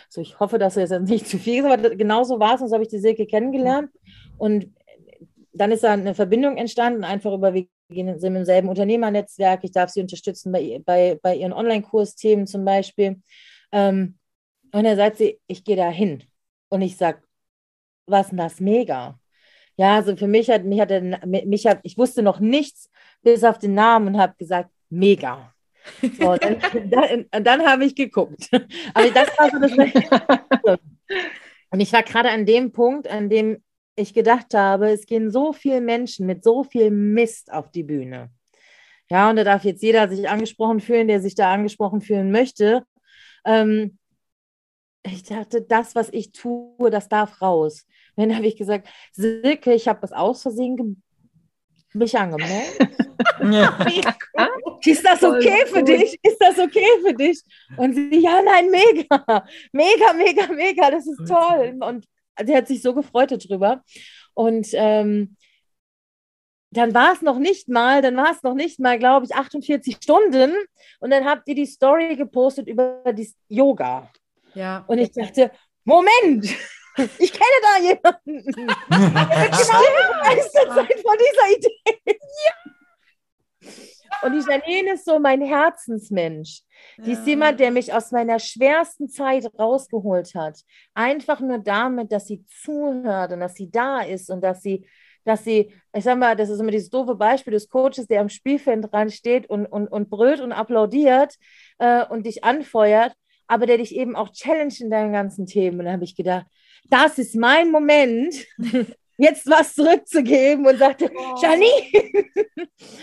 [0.08, 1.98] So, ich hoffe, dass er jetzt nicht zu viel gesagt hat.
[1.98, 3.90] Genauso war es und so habe ich die Silke kennengelernt.
[4.38, 4.74] Und
[5.52, 7.52] dann ist da eine Verbindung entstanden, einfach über
[7.88, 13.20] sind im selben Unternehmernetzwerk, ich darf sie unterstützen bei, bei, bei ihren Online-Kursthemen zum Beispiel.
[13.72, 14.18] Ähm,
[14.72, 16.24] und dann sagt sie, ich gehe da hin.
[16.68, 17.22] Und ich sage,
[18.06, 19.18] was denn das mega?
[19.76, 20.90] Ja, also für mich hat, mich hat,
[21.24, 22.90] mich hat, ich wusste noch nichts
[23.22, 25.52] bis auf den Namen und habe gesagt, mega.
[26.00, 26.60] So, dann,
[26.90, 28.48] dann, dann habe ich geguckt.
[28.94, 30.78] Aber das war so das.
[31.70, 33.62] Und ich war gerade an dem Punkt, an dem
[33.96, 38.30] ich gedacht habe, es gehen so viele Menschen mit so viel Mist auf die Bühne.
[39.10, 42.84] Ja, und da darf jetzt jeder sich angesprochen fühlen, der sich da angesprochen fühlen möchte.
[43.44, 43.98] Ähm,
[45.02, 47.86] ich dachte, das, was ich tue, das darf raus.
[48.16, 51.02] Und dann habe ich gesagt, Silke, ich habe was aus Versehen
[51.92, 52.96] mich angemeldet.
[53.42, 53.78] Ja.
[54.84, 56.18] Ist das okay für dich?
[56.22, 57.42] Ist das okay für dich?
[57.76, 61.78] Und sie, ja, nein, mega, mega, mega, mega, das ist toll.
[61.80, 62.06] Und
[62.44, 63.82] sie hat sich so gefreut darüber.
[64.34, 65.36] Und ähm,
[66.70, 69.96] dann war es noch nicht mal, dann war es noch nicht mal, glaube ich, 48
[70.02, 70.52] Stunden.
[71.00, 74.10] Und dann habt ihr die Story gepostet über das Yoga.
[74.54, 74.84] Ja.
[74.88, 75.52] Und ich dachte,
[75.84, 76.44] Moment,
[77.18, 78.48] ich kenne da jemanden.
[78.48, 81.80] Ich bin begeistert von dieser Idee.
[82.46, 82.52] Ja.
[84.22, 86.62] Und die Janine ist so mein Herzensmensch.
[86.98, 90.60] Die ist jemand, der mich aus meiner schwersten Zeit rausgeholt hat.
[90.94, 94.86] Einfach nur damit, dass sie zuhört und dass sie da ist und dass sie,
[95.24, 98.28] dass sie, ich sag mal, das ist immer dieses doofe Beispiel des Coaches, der am
[98.28, 101.34] Spielfeld dran steht und, und, und brüllt und applaudiert
[101.78, 103.14] äh, und dich anfeuert,
[103.46, 105.80] aber der dich eben auch challenge in deinen ganzen Themen.
[105.80, 106.46] Und da habe ich gedacht,
[106.90, 108.34] das ist mein Moment,
[109.16, 111.34] jetzt was zurückzugeben und sagte, oh.
[111.40, 112.28] Janine.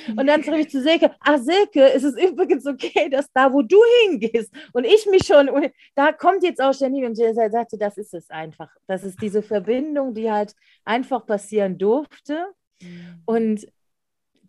[0.17, 3.77] und dann zurück zu Silke, ach Silke, ist es übrigens okay, dass da, wo du
[4.03, 5.49] hingehst und ich mich schon,
[5.95, 8.69] da kommt jetzt auch Janine und sie sagte, das ist es einfach.
[8.87, 10.53] Das ist diese Verbindung, die halt
[10.85, 12.47] einfach passieren durfte.
[12.81, 13.21] Mhm.
[13.25, 13.67] Und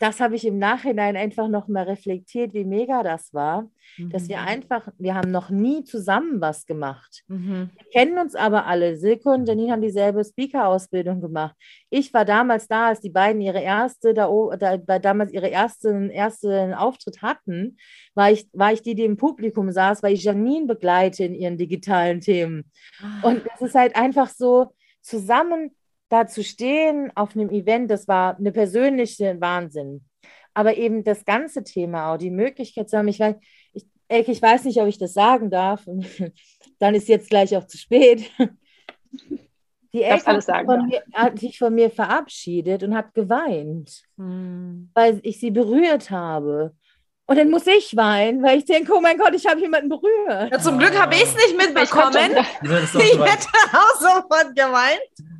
[0.02, 4.10] das habe ich im Nachhinein einfach noch mal reflektiert, wie mega das war, mhm.
[4.10, 4.48] dass wir mhm.
[4.48, 7.22] einfach, wir haben noch nie zusammen was gemacht.
[7.28, 7.70] Mhm.
[7.76, 8.96] Wir kennen uns aber alle.
[8.96, 11.54] Silke und Janine haben dieselbe Speaker-Ausbildung gemacht.
[11.88, 14.28] Ich war damals da, als die beiden ihre erste, da,
[14.58, 17.76] da damals ihre ersten, ersten Auftritt hatten,
[18.16, 21.56] war ich, war ich die, die im Publikum saß, weil ich Janine begleite in ihren
[21.56, 22.64] digitalen Themen.
[23.00, 23.28] Ah.
[23.28, 25.72] Und es ist halt einfach so, zusammen
[26.12, 30.04] da zu stehen auf einem Event, das war eine persönliche Wahnsinn.
[30.52, 33.36] Aber eben das ganze Thema, auch die Möglichkeit zu haben, ich weiß,
[33.72, 35.86] ich, ich weiß nicht, ob ich das sagen darf.
[36.78, 38.30] Dann ist jetzt gleich auch zu spät.
[39.94, 44.90] Die Elke hat, von mir, hat sich von mir verabschiedet und hat geweint, hm.
[44.94, 46.74] weil ich sie berührt habe.
[47.26, 50.52] Und dann muss ich weinen, weil ich denke, oh mein Gott, ich habe jemanden berührt.
[50.52, 52.36] Ja, zum Glück habe ich es nicht mitbekommen.
[52.62, 55.31] Ich, ich hätte auch sofort geweint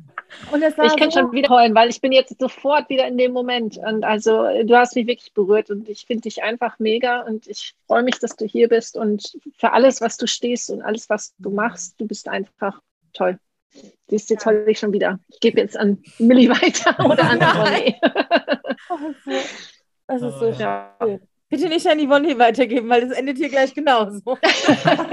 [0.53, 3.77] ich kann so schon wieder heulen, weil ich bin jetzt sofort wieder in dem Moment.
[3.77, 7.73] Und also du hast mich wirklich berührt und ich finde dich einfach mega und ich
[7.87, 11.33] freue mich, dass du hier bist und für alles, was du stehst und alles, was
[11.37, 12.79] du machst, du bist einfach
[13.13, 13.39] toll.
[14.07, 15.19] Siehst jetzt heule ich schon wieder.
[15.29, 17.95] Ich gebe jetzt an Millie weiter oder an Ronny.
[20.07, 21.27] das ist so schön.
[21.53, 24.39] Bitte nicht an Yvonne weitergeben, weil das endet hier gleich genauso.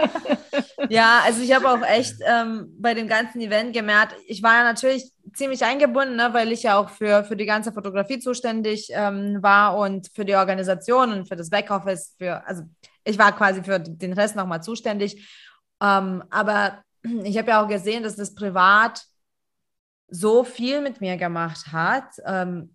[0.88, 4.64] ja, also ich habe auch echt ähm, bei dem ganzen Event gemerkt, ich war ja
[4.64, 9.42] natürlich ziemlich eingebunden, ne, weil ich ja auch für, für die ganze Fotografie zuständig ähm,
[9.42, 12.14] war und für die Organisation und für das Backoffice.
[12.16, 12.62] Für, also
[13.04, 15.28] ich war quasi für den Rest nochmal zuständig.
[15.82, 16.82] Ähm, aber
[17.22, 19.02] ich habe ja auch gesehen, dass das privat
[20.08, 22.14] so viel mit mir gemacht hat.
[22.24, 22.74] Ähm,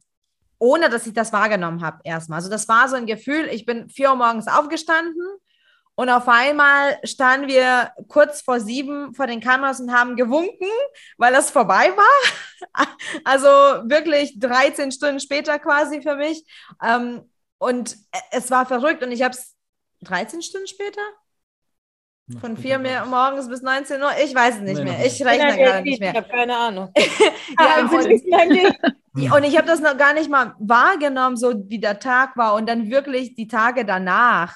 [0.59, 2.37] ohne dass ich das wahrgenommen habe erstmal.
[2.37, 5.21] Also das war so ein Gefühl, ich bin vier Uhr morgens aufgestanden
[5.95, 10.67] und auf einmal standen wir kurz vor sieben vor den Kameras und haben gewunken,
[11.17, 12.87] weil das vorbei war.
[13.23, 16.43] Also wirklich 13 Stunden später quasi für mich.
[16.81, 17.95] Ähm, und
[18.31, 19.55] es war verrückt und ich habe es
[20.01, 21.01] 13 Stunden später?
[22.39, 24.09] Von 4 Uhr morgens bis 19 Uhr?
[24.23, 25.05] Ich weiß es nicht nee, mehr.
[25.05, 26.11] Ich rechne gerade nicht mehr.
[26.11, 26.91] Ich habe keine Ahnung.
[26.97, 32.35] ja, und, und ich habe das noch gar nicht mal wahrgenommen, so wie der Tag
[32.35, 32.55] war.
[32.55, 34.55] Und dann wirklich die Tage danach.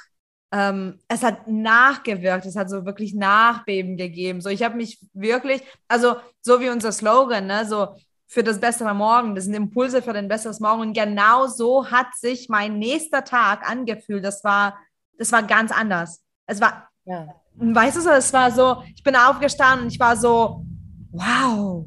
[0.52, 4.42] Ähm, es hat nachgewirkt, es hat so wirklich Nachbeben gegeben.
[4.42, 7.90] So, ich habe mich wirklich, also so wie unser Slogan, ne, so
[8.26, 10.82] für das bessere Morgen, das sind Impulse für den besseres Morgen.
[10.82, 14.26] Und genau so hat sich mein nächster Tag angefühlt.
[14.26, 14.80] Das war,
[15.20, 16.24] das war ganz anders.
[16.48, 17.28] Es war ja
[17.60, 20.66] weißt du so, es war so, ich bin aufgestanden und ich war so,
[21.12, 21.86] wow,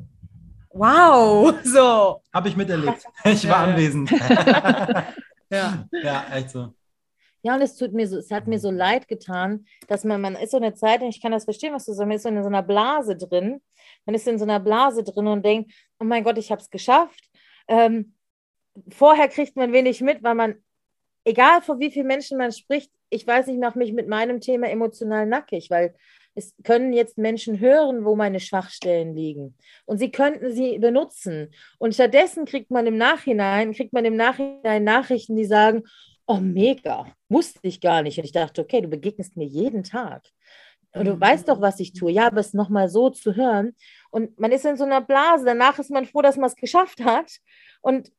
[0.71, 2.23] wow, so.
[2.33, 3.05] Habe ich miterlebt.
[3.25, 4.11] Ich war ja, anwesend.
[5.51, 5.89] ja.
[5.91, 6.75] ja, echt so.
[7.45, 10.37] Ja, und es tut mir so, es hat mir so leid getan, dass man, man
[10.37, 12.29] ist so eine Zeit, und ich kann das verstehen, was du sagst, man ist so
[12.29, 13.61] in so einer Blase drin.
[14.07, 16.71] Man ist in so einer Blase drin und denkt, oh mein Gott, ich habe es
[16.71, 17.31] geschafft.
[17.67, 18.15] Ähm,
[18.91, 20.55] vorher kriegt man wenig mit, weil man,
[21.25, 24.69] egal vor wie vielen Menschen man spricht, ich weiß, ich mache mich mit meinem Thema
[24.69, 25.95] emotional nackig, weil
[26.35, 29.55] es können jetzt Menschen hören, wo meine Schwachstellen liegen.
[29.85, 31.53] Und sie könnten sie benutzen.
[31.79, 35.83] Und stattdessen kriegt man im Nachhinein, kriegt man im Nachhinein Nachrichten, die sagen,
[36.27, 38.19] oh mega, Wusste ich gar nicht.
[38.19, 40.23] Und ich dachte, okay, du begegnest mir jeden Tag.
[40.95, 42.13] Und du weißt doch, was ich tue.
[42.13, 43.75] Ja, aber es nochmal so zu hören.
[44.11, 45.47] Und man ist in so einer Blase.
[45.47, 47.33] Danach ist man froh, dass man es geschafft hat.
[47.81, 48.13] Und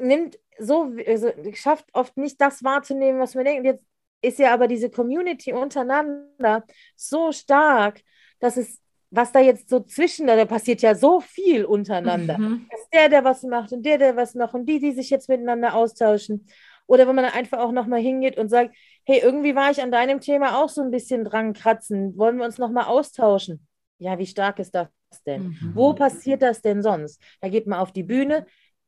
[0.00, 3.64] nimmt so, also schafft oft nicht das wahrzunehmen, was man denkt.
[3.64, 3.84] Jetzt
[4.22, 6.64] ist ja aber diese Community untereinander
[6.96, 8.00] so stark,
[8.40, 8.80] dass es,
[9.10, 12.38] was da jetzt so zwischen, da passiert ja so viel untereinander.
[12.38, 12.66] Mhm.
[12.70, 15.28] Dass der, der was macht und der, der was macht und die, die sich jetzt
[15.28, 16.46] miteinander austauschen.
[16.86, 18.74] Oder wenn man einfach auch nochmal hingeht und sagt,
[19.04, 22.16] hey, irgendwie war ich an deinem Thema auch so ein bisschen dran kratzen.
[22.16, 23.66] Wollen wir uns nochmal austauschen?
[23.98, 24.88] Ja, wie stark ist das
[25.26, 25.48] denn?
[25.48, 25.72] Mhm.
[25.74, 27.22] Wo passiert das denn sonst?
[27.40, 28.46] Da geht man auf die Bühne,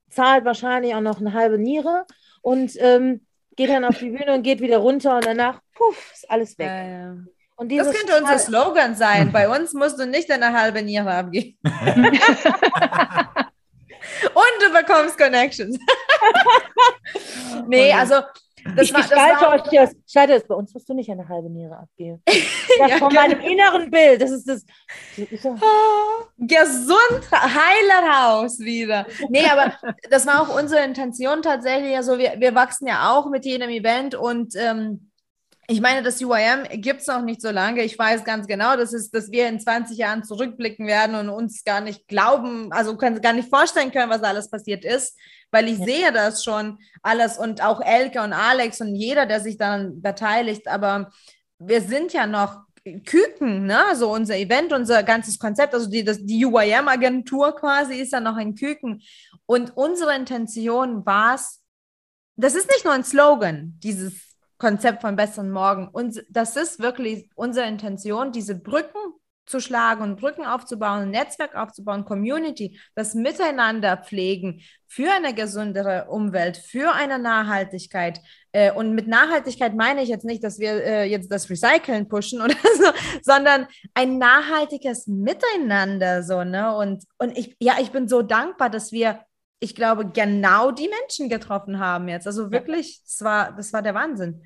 [0.09, 2.07] zahlt wahrscheinlich auch noch eine halbe Niere
[2.43, 3.27] und ähm,
[3.57, 6.69] geht dann auf die Bühne und geht wieder runter und danach, puff, ist alles weg.
[6.69, 7.17] Ja, ja.
[7.57, 9.33] Und das könnte Strahl unser Slogan sein.
[9.33, 11.59] Bei uns musst du nicht eine halbe Niere abgeben.
[11.65, 11.73] und
[14.61, 15.79] du bekommst Connections.
[17.67, 18.17] nee, also
[18.75, 19.95] das ich war, gestalte war, euch das.
[20.07, 22.23] Scheide es bei uns musst du nicht eine halbe Niere abgeben.
[22.79, 23.23] Das ja, von genau.
[23.23, 24.21] meinem inneren Bild.
[24.21, 24.63] Das ist das.
[25.45, 29.07] Oh, gesund, heiler Haus wieder.
[29.31, 29.73] Nee, aber
[30.11, 31.97] das war auch unsere Intention tatsächlich.
[31.97, 35.11] Also wir, wir wachsen ja auch mit jedem Event und ähm,
[35.69, 37.83] ich meine, das UIM gibt es noch nicht so lange.
[37.83, 41.65] Ich weiß ganz genau, dass, es, dass wir in 20 Jahren zurückblicken werden und uns
[41.65, 45.19] gar nicht glauben, also können gar nicht vorstellen können, was alles passiert ist,
[45.51, 45.85] weil ich ja.
[45.85, 50.69] sehe das schon alles und auch Elke und Alex und jeder, der sich daran beteiligt.
[50.69, 51.11] Aber
[51.59, 52.67] wir sind ja noch
[53.05, 53.83] Küken, ne?
[53.95, 58.37] So unser Event, unser ganzes Konzept, also die, das, die UIM-Agentur quasi ist ja noch
[58.37, 59.03] ein Küken.
[59.47, 61.63] Und unsere Intention war es,
[62.37, 65.89] das ist nicht nur ein Slogan, dieses Konzept von besseren Morgen.
[65.89, 68.99] Und das ist wirklich unsere Intention, diese Brücken
[69.47, 76.07] zu schlagen und Brücken aufzubauen, ein Netzwerk aufzubauen, Community, das Miteinander pflegen für eine gesundere
[76.11, 78.21] Umwelt, für eine Nachhaltigkeit.
[78.53, 82.41] Äh, und mit Nachhaltigkeit meine ich jetzt nicht, dass wir äh, jetzt das Recyceln pushen
[82.43, 82.91] oder so,
[83.23, 86.77] sondern ein nachhaltiges Miteinander so, ne?
[86.77, 89.21] Und, und ich, ja, ich bin so dankbar, dass wir
[89.59, 92.27] ich glaube, genau die Menschen getroffen haben jetzt.
[92.27, 94.43] Also wirklich, das war, das war der Wahnsinn.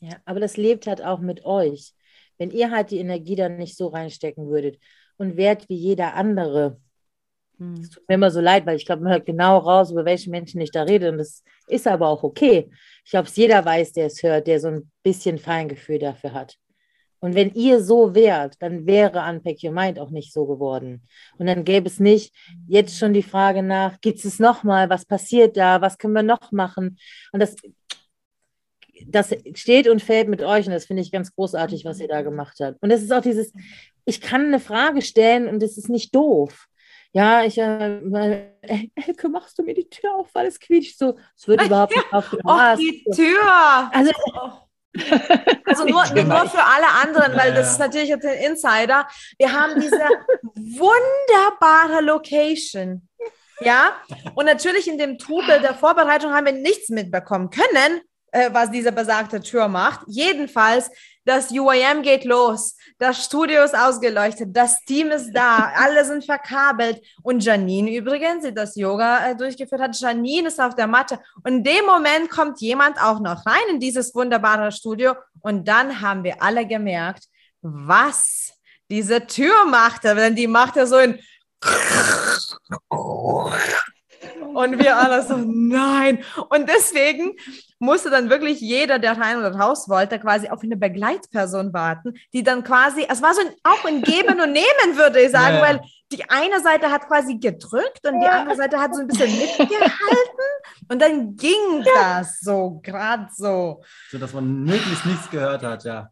[0.00, 1.94] Ja, aber das lebt halt auch mit euch.
[2.40, 4.80] Wenn ihr halt die Energie dann nicht so reinstecken würdet
[5.18, 6.80] und wärt wie jeder andere,
[7.58, 7.74] hm.
[7.74, 10.30] es tut mir immer so leid, weil ich glaube, man hört genau raus, über welche
[10.30, 11.10] Menschen ich da rede.
[11.10, 12.70] Und das ist aber auch okay.
[13.04, 16.56] Ich glaube, es jeder weiß, der es hört, der so ein bisschen Feingefühl dafür hat.
[17.18, 21.06] Und wenn ihr so wärt, dann wäre Unpack Your Mind auch nicht so geworden.
[21.36, 22.34] Und dann gäbe es nicht
[22.66, 26.52] jetzt schon die Frage nach, gibt es nochmal, was passiert da, was können wir noch
[26.52, 26.96] machen?
[27.32, 27.56] Und das,
[29.06, 32.22] das steht und fällt mit euch und das finde ich ganz großartig, was ihr da
[32.22, 32.82] gemacht habt.
[32.82, 33.52] Und es ist auch dieses,
[34.04, 36.66] ich kann eine Frage stellen und es ist nicht doof.
[37.12, 38.50] Ja, ich, äh,
[38.94, 41.18] Elke, machst du mir die Tür auf, weil es quietscht so.
[41.36, 42.36] Es wird überhaupt nicht auf.
[42.44, 43.90] Oh, die Tür!
[43.92, 44.12] Also.
[45.66, 49.06] Also nur, nur für alle anderen, weil das ist natürlich jetzt ein Insider.
[49.38, 50.00] Wir haben diese
[50.56, 53.08] wunderbare Location.
[53.60, 53.94] Ja,
[54.34, 58.00] und natürlich in dem Trubel der Vorbereitung haben wir nichts mitbekommen können,
[58.32, 60.00] äh, was diese besagte Tür macht.
[60.06, 60.90] Jedenfalls,
[61.24, 67.00] das UAM geht los, das Studio ist ausgeleuchtet, das Team ist da, alle sind verkabelt.
[67.22, 71.18] Und Janine übrigens, die das Yoga äh, durchgeführt hat, Janine ist auf der Matte.
[71.44, 75.14] Und in dem Moment kommt jemand auch noch rein in dieses wunderbare Studio.
[75.40, 77.24] Und dann haben wir alle gemerkt,
[77.62, 78.52] was
[78.90, 80.14] diese Tür machte.
[80.14, 81.20] Denn die machte so ein
[84.54, 86.24] und wir alle so, nein.
[86.48, 87.36] Und deswegen
[87.80, 92.42] musste dann wirklich jeder, der rein oder raus wollte, quasi auf eine Begleitperson warten, die
[92.42, 95.62] dann quasi, es war so ein, auch ein Geben und Nehmen, würde ich sagen, ja.
[95.62, 95.80] weil
[96.12, 99.90] die eine Seite hat quasi gedrückt und die andere Seite hat so ein bisschen mitgehalten
[100.88, 103.82] und dann ging das so, gerade so.
[104.10, 106.10] So, dass man möglichst nichts gehört hat, ja.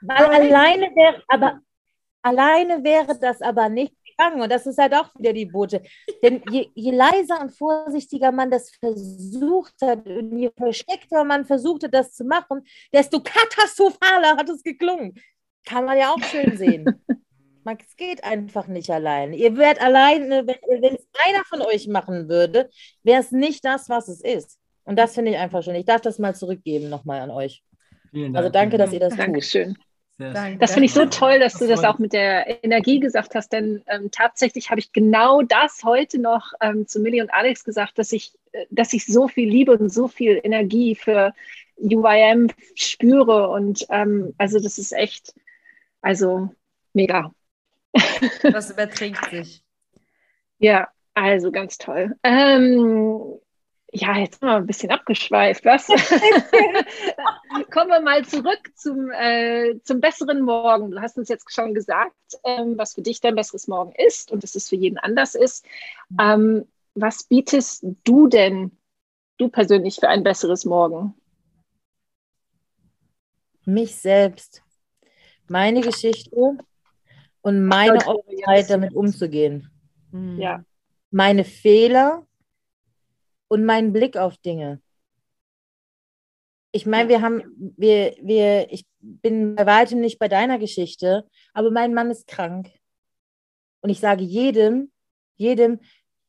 [0.00, 1.60] Weil alleine wäre, aber
[2.22, 4.40] alleine wäre das aber nicht gegangen.
[4.40, 5.86] Und das ist halt auch wieder die Botschaft.
[6.22, 11.88] Denn je, je, leiser und vorsichtiger man das versucht hat und je versteckter man versuchte,
[11.88, 12.62] das zu machen,
[12.92, 15.14] desto katastrophaler hat es geklungen.
[15.64, 16.84] Kann man ja auch schön sehen.
[17.78, 19.32] Es geht einfach nicht allein.
[19.32, 22.68] Ihr werdet alleine, wenn es einer von euch machen würde,
[23.02, 24.58] wäre es nicht das, was es ist.
[24.84, 25.74] Und das finde ich einfach schön.
[25.74, 27.64] Ich darf das mal zurückgeben nochmal an euch.
[28.34, 29.74] Also danke, dass ihr das Dankeschön.
[29.74, 29.83] tut.
[30.18, 33.82] Das finde ich so toll, dass du das auch mit der Energie gesagt hast, denn
[33.88, 38.12] ähm, tatsächlich habe ich genau das heute noch ähm, zu Millie und Alex gesagt, dass
[38.12, 41.32] ich, äh, dass ich so viel Liebe und so viel Energie für
[41.78, 45.34] UIM spüre und ähm, also das ist echt,
[46.00, 46.48] also
[46.92, 47.32] mega.
[48.42, 49.64] Das überträgt sich.
[50.58, 52.14] ja, also ganz toll.
[52.22, 53.40] Ähm,
[53.96, 55.64] Ja, jetzt sind wir ein bisschen abgeschweift.
[55.64, 55.86] Was?
[57.70, 60.90] Kommen wir mal zurück zum, äh, zum besseren Morgen.
[60.90, 64.42] Du hast uns jetzt schon gesagt, ähm, was für dich dein besseres Morgen ist und
[64.42, 65.64] dass es für jeden anders ist.
[66.20, 68.72] Ähm, was bietest du denn,
[69.38, 71.14] du persönlich, für ein besseres Morgen?
[73.64, 74.64] Mich selbst,
[75.46, 76.58] meine Geschichte
[77.42, 79.70] und meine Offenheit, damit umzugehen.
[80.36, 80.64] Ja.
[81.12, 82.26] Meine Fehler
[83.48, 84.80] und meinen Blick auf Dinge.
[86.72, 91.70] Ich meine, wir haben, wir, wir, ich bin bei weitem nicht bei deiner Geschichte, aber
[91.70, 92.70] mein Mann ist krank.
[93.80, 94.90] Und ich sage jedem,
[95.36, 95.80] jedem,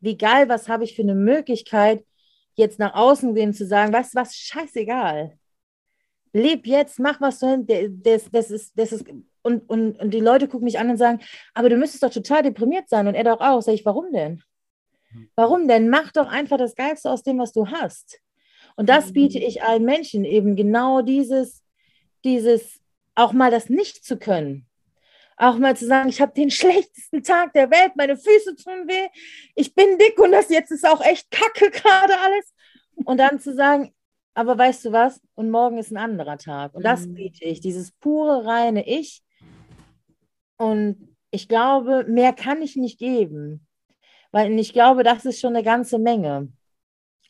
[0.01, 2.05] wie geil, was habe ich für eine Möglichkeit,
[2.55, 5.37] jetzt nach außen gehen zu sagen, weißt du was, scheißegal.
[6.33, 9.05] Leb jetzt, mach was du hin, das, das ist, das ist,
[9.41, 11.21] und, und, und die Leute gucken mich an und sagen,
[11.53, 13.61] aber du müsstest doch total deprimiert sein und er doch auch.
[13.61, 14.43] Sag ich, warum denn?
[15.35, 15.89] Warum denn?
[15.89, 18.19] Mach doch einfach das Geilste aus dem, was du hast.
[18.75, 21.63] Und das biete ich allen Menschen eben genau dieses,
[22.23, 22.79] dieses,
[23.15, 24.67] auch mal das nicht zu können.
[25.37, 29.07] Auch mal zu sagen, ich habe den schlechtesten Tag der Welt, meine Füße tun weh,
[29.55, 32.53] ich bin dick und das jetzt ist auch echt kacke gerade alles.
[33.05, 33.93] Und dann zu sagen,
[34.33, 35.21] aber weißt du was?
[35.35, 36.73] Und morgen ist ein anderer Tag.
[36.73, 39.23] Und das biete ich, dieses pure, reine Ich.
[40.57, 43.64] Und ich glaube, mehr kann ich nicht geben
[44.35, 46.49] weil ich glaube, das ist schon eine ganze Menge.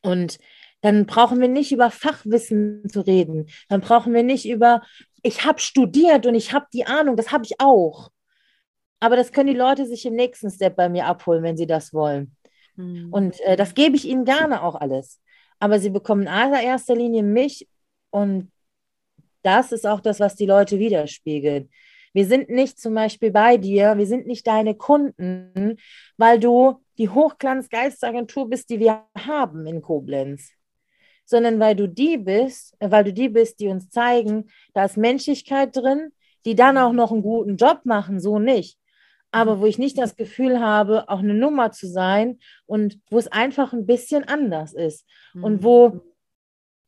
[0.01, 0.39] Und
[0.81, 3.45] dann brauchen wir nicht über Fachwissen zu reden.
[3.69, 4.81] Dann brauchen wir nicht über,
[5.21, 8.09] ich habe studiert und ich habe die Ahnung, das habe ich auch.
[8.99, 11.93] Aber das können die Leute sich im nächsten Step bei mir abholen, wenn sie das
[11.93, 12.35] wollen.
[12.75, 13.13] Mhm.
[13.13, 15.21] Und äh, das gebe ich ihnen gerne auch alles.
[15.59, 17.67] Aber sie bekommen in allererster Linie mich
[18.09, 18.51] und
[19.43, 21.69] das ist auch das, was die Leute widerspiegeln.
[22.13, 25.77] Wir sind nicht zum Beispiel bei dir, wir sind nicht deine Kunden,
[26.17, 30.51] weil du die Hochglanz-Geistagentur bist, die wir haben in Koblenz,
[31.25, 34.97] sondern weil du die bist, äh, weil du die bist, die uns zeigen, da ist
[34.97, 36.11] Menschlichkeit drin,
[36.45, 38.77] die dann auch noch einen guten Job machen, so nicht.
[39.31, 43.27] Aber wo ich nicht das Gefühl habe, auch eine Nummer zu sein und wo es
[43.27, 45.05] einfach ein bisschen anders ist.
[45.33, 45.43] Mhm.
[45.43, 46.01] Und wo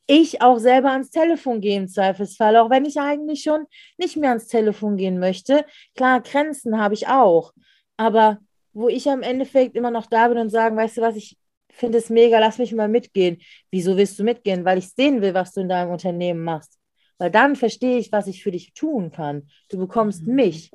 [0.05, 3.65] ich auch selber ans Telefon gehe im Zweifelsfall, auch wenn ich eigentlich schon
[3.97, 5.65] nicht mehr ans Telefon gehen möchte.
[5.95, 7.51] Klar, Grenzen habe ich auch.
[7.97, 8.39] Aber
[8.77, 11.35] wo ich am Endeffekt immer noch da bin und sagen, weißt du was, ich
[11.71, 13.41] finde es mega, lass mich mal mitgehen.
[13.71, 14.65] Wieso willst du mitgehen?
[14.65, 16.77] Weil ich sehen will, was du in deinem Unternehmen machst.
[17.17, 19.49] Weil dann verstehe ich, was ich für dich tun kann.
[19.69, 20.35] Du bekommst mhm.
[20.35, 20.71] mich.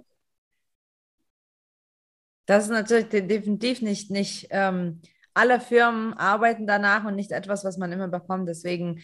[2.47, 5.01] Das ist natürlich definitiv nicht, nicht ähm,
[5.33, 8.49] alle Firmen arbeiten danach und nicht etwas, was man immer bekommt.
[8.49, 9.01] Deswegen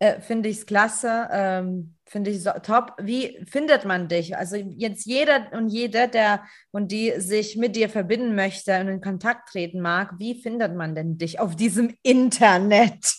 [0.00, 2.94] äh, finde ich es klasse, ähm, finde ich so, top.
[3.00, 4.36] Wie findet man dich?
[4.36, 9.02] Also jetzt jeder und jede, der und die sich mit dir verbinden möchte und in
[9.02, 13.14] Kontakt treten mag, wie findet man denn dich auf diesem Internet?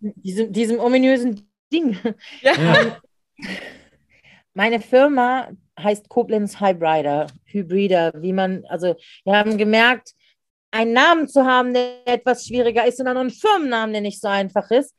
[0.00, 0.12] Hm.
[0.16, 1.98] diesem, diesem ominösen Ding.
[2.42, 2.52] Ja.
[2.56, 2.92] Ähm,
[4.52, 5.48] meine Firma
[5.78, 8.94] heißt Koblenz Hybrider, Hybrider, wie man, also
[9.24, 10.12] wir haben gemerkt,
[10.70, 14.28] einen Namen zu haben, der etwas schwieriger ist und dann einen Firmennamen, der nicht so
[14.28, 14.94] einfach ist.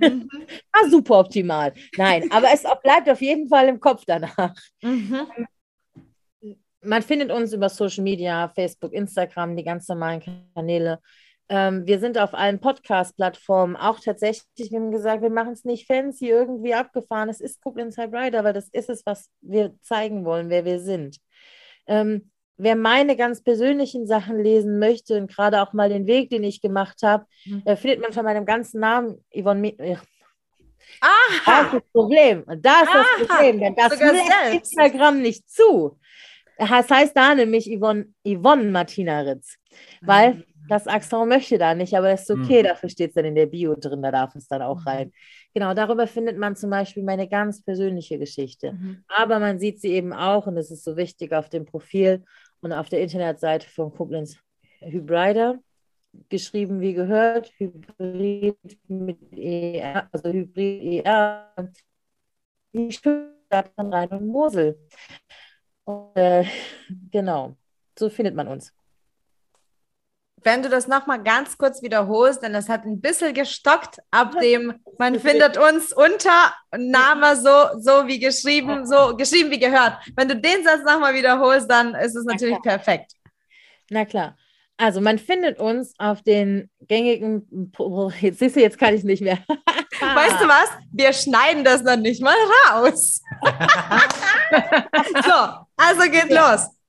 [0.00, 1.72] Ah, super optimal.
[1.96, 4.54] Nein, aber es bleibt auf jeden Fall im Kopf danach.
[4.82, 5.26] Mhm.
[6.82, 10.22] Man findet uns über Social Media, Facebook, Instagram, die ganz normalen
[10.54, 11.00] Kanäle.
[11.50, 15.86] Ähm, wir sind auf allen Podcast-Plattformen auch tatsächlich, wir haben gesagt, wir machen es nicht
[15.86, 17.28] fancy, irgendwie abgefahren.
[17.28, 20.78] Es ist Koblenz High Rider, weil das ist es, was wir zeigen wollen, wer wir
[20.78, 21.18] sind.
[21.86, 22.30] Ähm,
[22.62, 26.60] wer meine ganz persönlichen Sachen lesen möchte und gerade auch mal den Weg, den ich
[26.60, 27.62] gemacht habe, mhm.
[27.64, 29.78] äh, findet man von meinem ganzen Namen Yvonne.
[29.78, 29.96] Äh,
[31.00, 31.10] Aha.
[31.46, 32.44] Das ist das Problem.
[32.46, 33.04] Das ist Aha.
[33.18, 35.98] das Problem, denn das lässt Instagram nicht zu.
[36.58, 39.56] Das heißt da nämlich Yvonne, Yvonne Martina Ritz,
[40.02, 40.44] weil mhm.
[40.68, 42.66] das Axon möchte da nicht, aber das ist okay, mhm.
[42.66, 45.08] dafür steht es dann in der Bio drin, da darf es dann auch rein.
[45.08, 45.12] Mhm.
[45.54, 48.72] Genau, darüber findet man zum Beispiel meine ganz persönliche Geschichte.
[48.72, 49.04] Mhm.
[49.08, 52.24] Aber man sieht sie eben auch, und das ist so wichtig, auf dem Profil
[52.60, 54.38] und auf der Internetseite von Koblenz
[54.80, 55.58] Hybrider,
[56.28, 58.56] geschrieben wie gehört, Hybrid
[58.88, 61.54] mit ER, also Hybrid ER,
[62.72, 64.78] die Stadt von Rhein und Mosel.
[65.84, 66.44] Und, äh,
[67.10, 67.56] genau,
[67.98, 68.72] so findet man uns
[70.42, 74.74] wenn du das nochmal ganz kurz wiederholst, denn das hat ein bisschen gestockt, ab dem
[74.98, 79.94] man findet uns unter Name so, so wie geschrieben, so geschrieben wie gehört.
[80.16, 83.12] Wenn du den Satz nochmal wiederholst, dann ist es natürlich Na perfekt.
[83.90, 84.36] Na klar.
[84.76, 87.70] Also man findet uns auf den gängigen,
[88.20, 89.38] jetzt siehst du, jetzt kann ich nicht mehr.
[90.00, 90.70] weißt du was?
[90.90, 92.34] Wir schneiden das dann nicht mal
[92.70, 93.20] raus.
[95.22, 96.79] so, also geht los.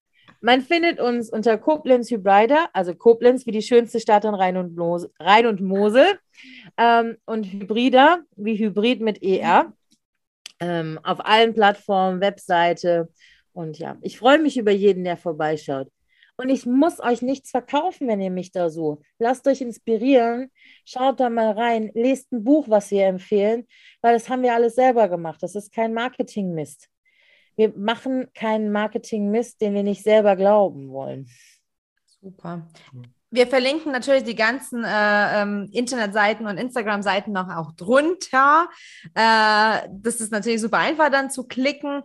[0.41, 4.75] Man findet uns unter Koblenz Hybrider, also Koblenz wie die schönste Stadt in Rhein und,
[4.75, 6.19] Mosel, Rhein und Mosel
[6.77, 9.71] ähm, und Hybrider wie Hybrid mit ER
[10.59, 13.09] ähm, auf allen Plattformen, Webseite
[13.53, 15.87] und ja, ich freue mich über jeden, der vorbeischaut.
[16.37, 19.01] Und ich muss euch nichts verkaufen, wenn ihr mich da so.
[19.19, 20.49] Lasst euch inspirieren,
[20.85, 23.67] schaut da mal rein, lest ein Buch, was wir empfehlen,
[24.01, 25.43] weil das haben wir alles selber gemacht.
[25.43, 26.89] Das ist kein Marketing-Mist.
[27.55, 31.27] Wir machen keinen Marketing-Mist, den wir nicht selber glauben wollen.
[32.21, 32.67] Super.
[33.33, 38.69] Wir verlinken natürlich die ganzen äh, ähm, Internetseiten und Instagram-Seiten noch auch drunter.
[39.15, 42.03] Äh, das ist natürlich super einfach dann zu klicken.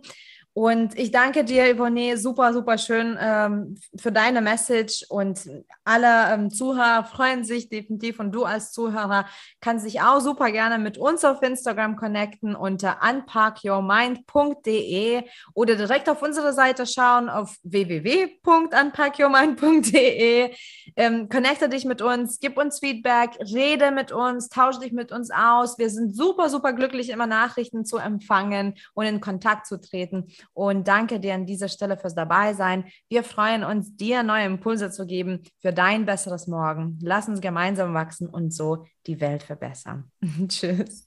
[0.57, 5.05] Und ich danke dir, Yvonne, super, super schön ähm, für deine Message.
[5.07, 5.47] Und
[5.83, 8.19] alle ähm, Zuhörer freuen sich definitiv.
[8.19, 9.27] Und du als Zuhörer
[9.61, 16.23] kannst dich auch super gerne mit uns auf Instagram connecten unter unpackyourmind.de oder direkt auf
[16.23, 20.55] unsere Seite schauen auf www.unpackyourmind.de.
[20.95, 25.29] Ähm, connecte dich mit uns, gib uns Feedback, rede mit uns, tausche dich mit uns
[25.29, 25.77] aus.
[25.77, 30.33] Wir sind super, super glücklich, immer Nachrichten zu empfangen und in Kontakt zu treten.
[30.53, 32.85] Und danke dir an dieser Stelle fürs Dabeisein.
[33.09, 36.99] Wir freuen uns, dir neue Impulse zu geben für dein besseres Morgen.
[37.01, 40.11] Lass uns gemeinsam wachsen und so die Welt verbessern.
[40.47, 41.06] Tschüss.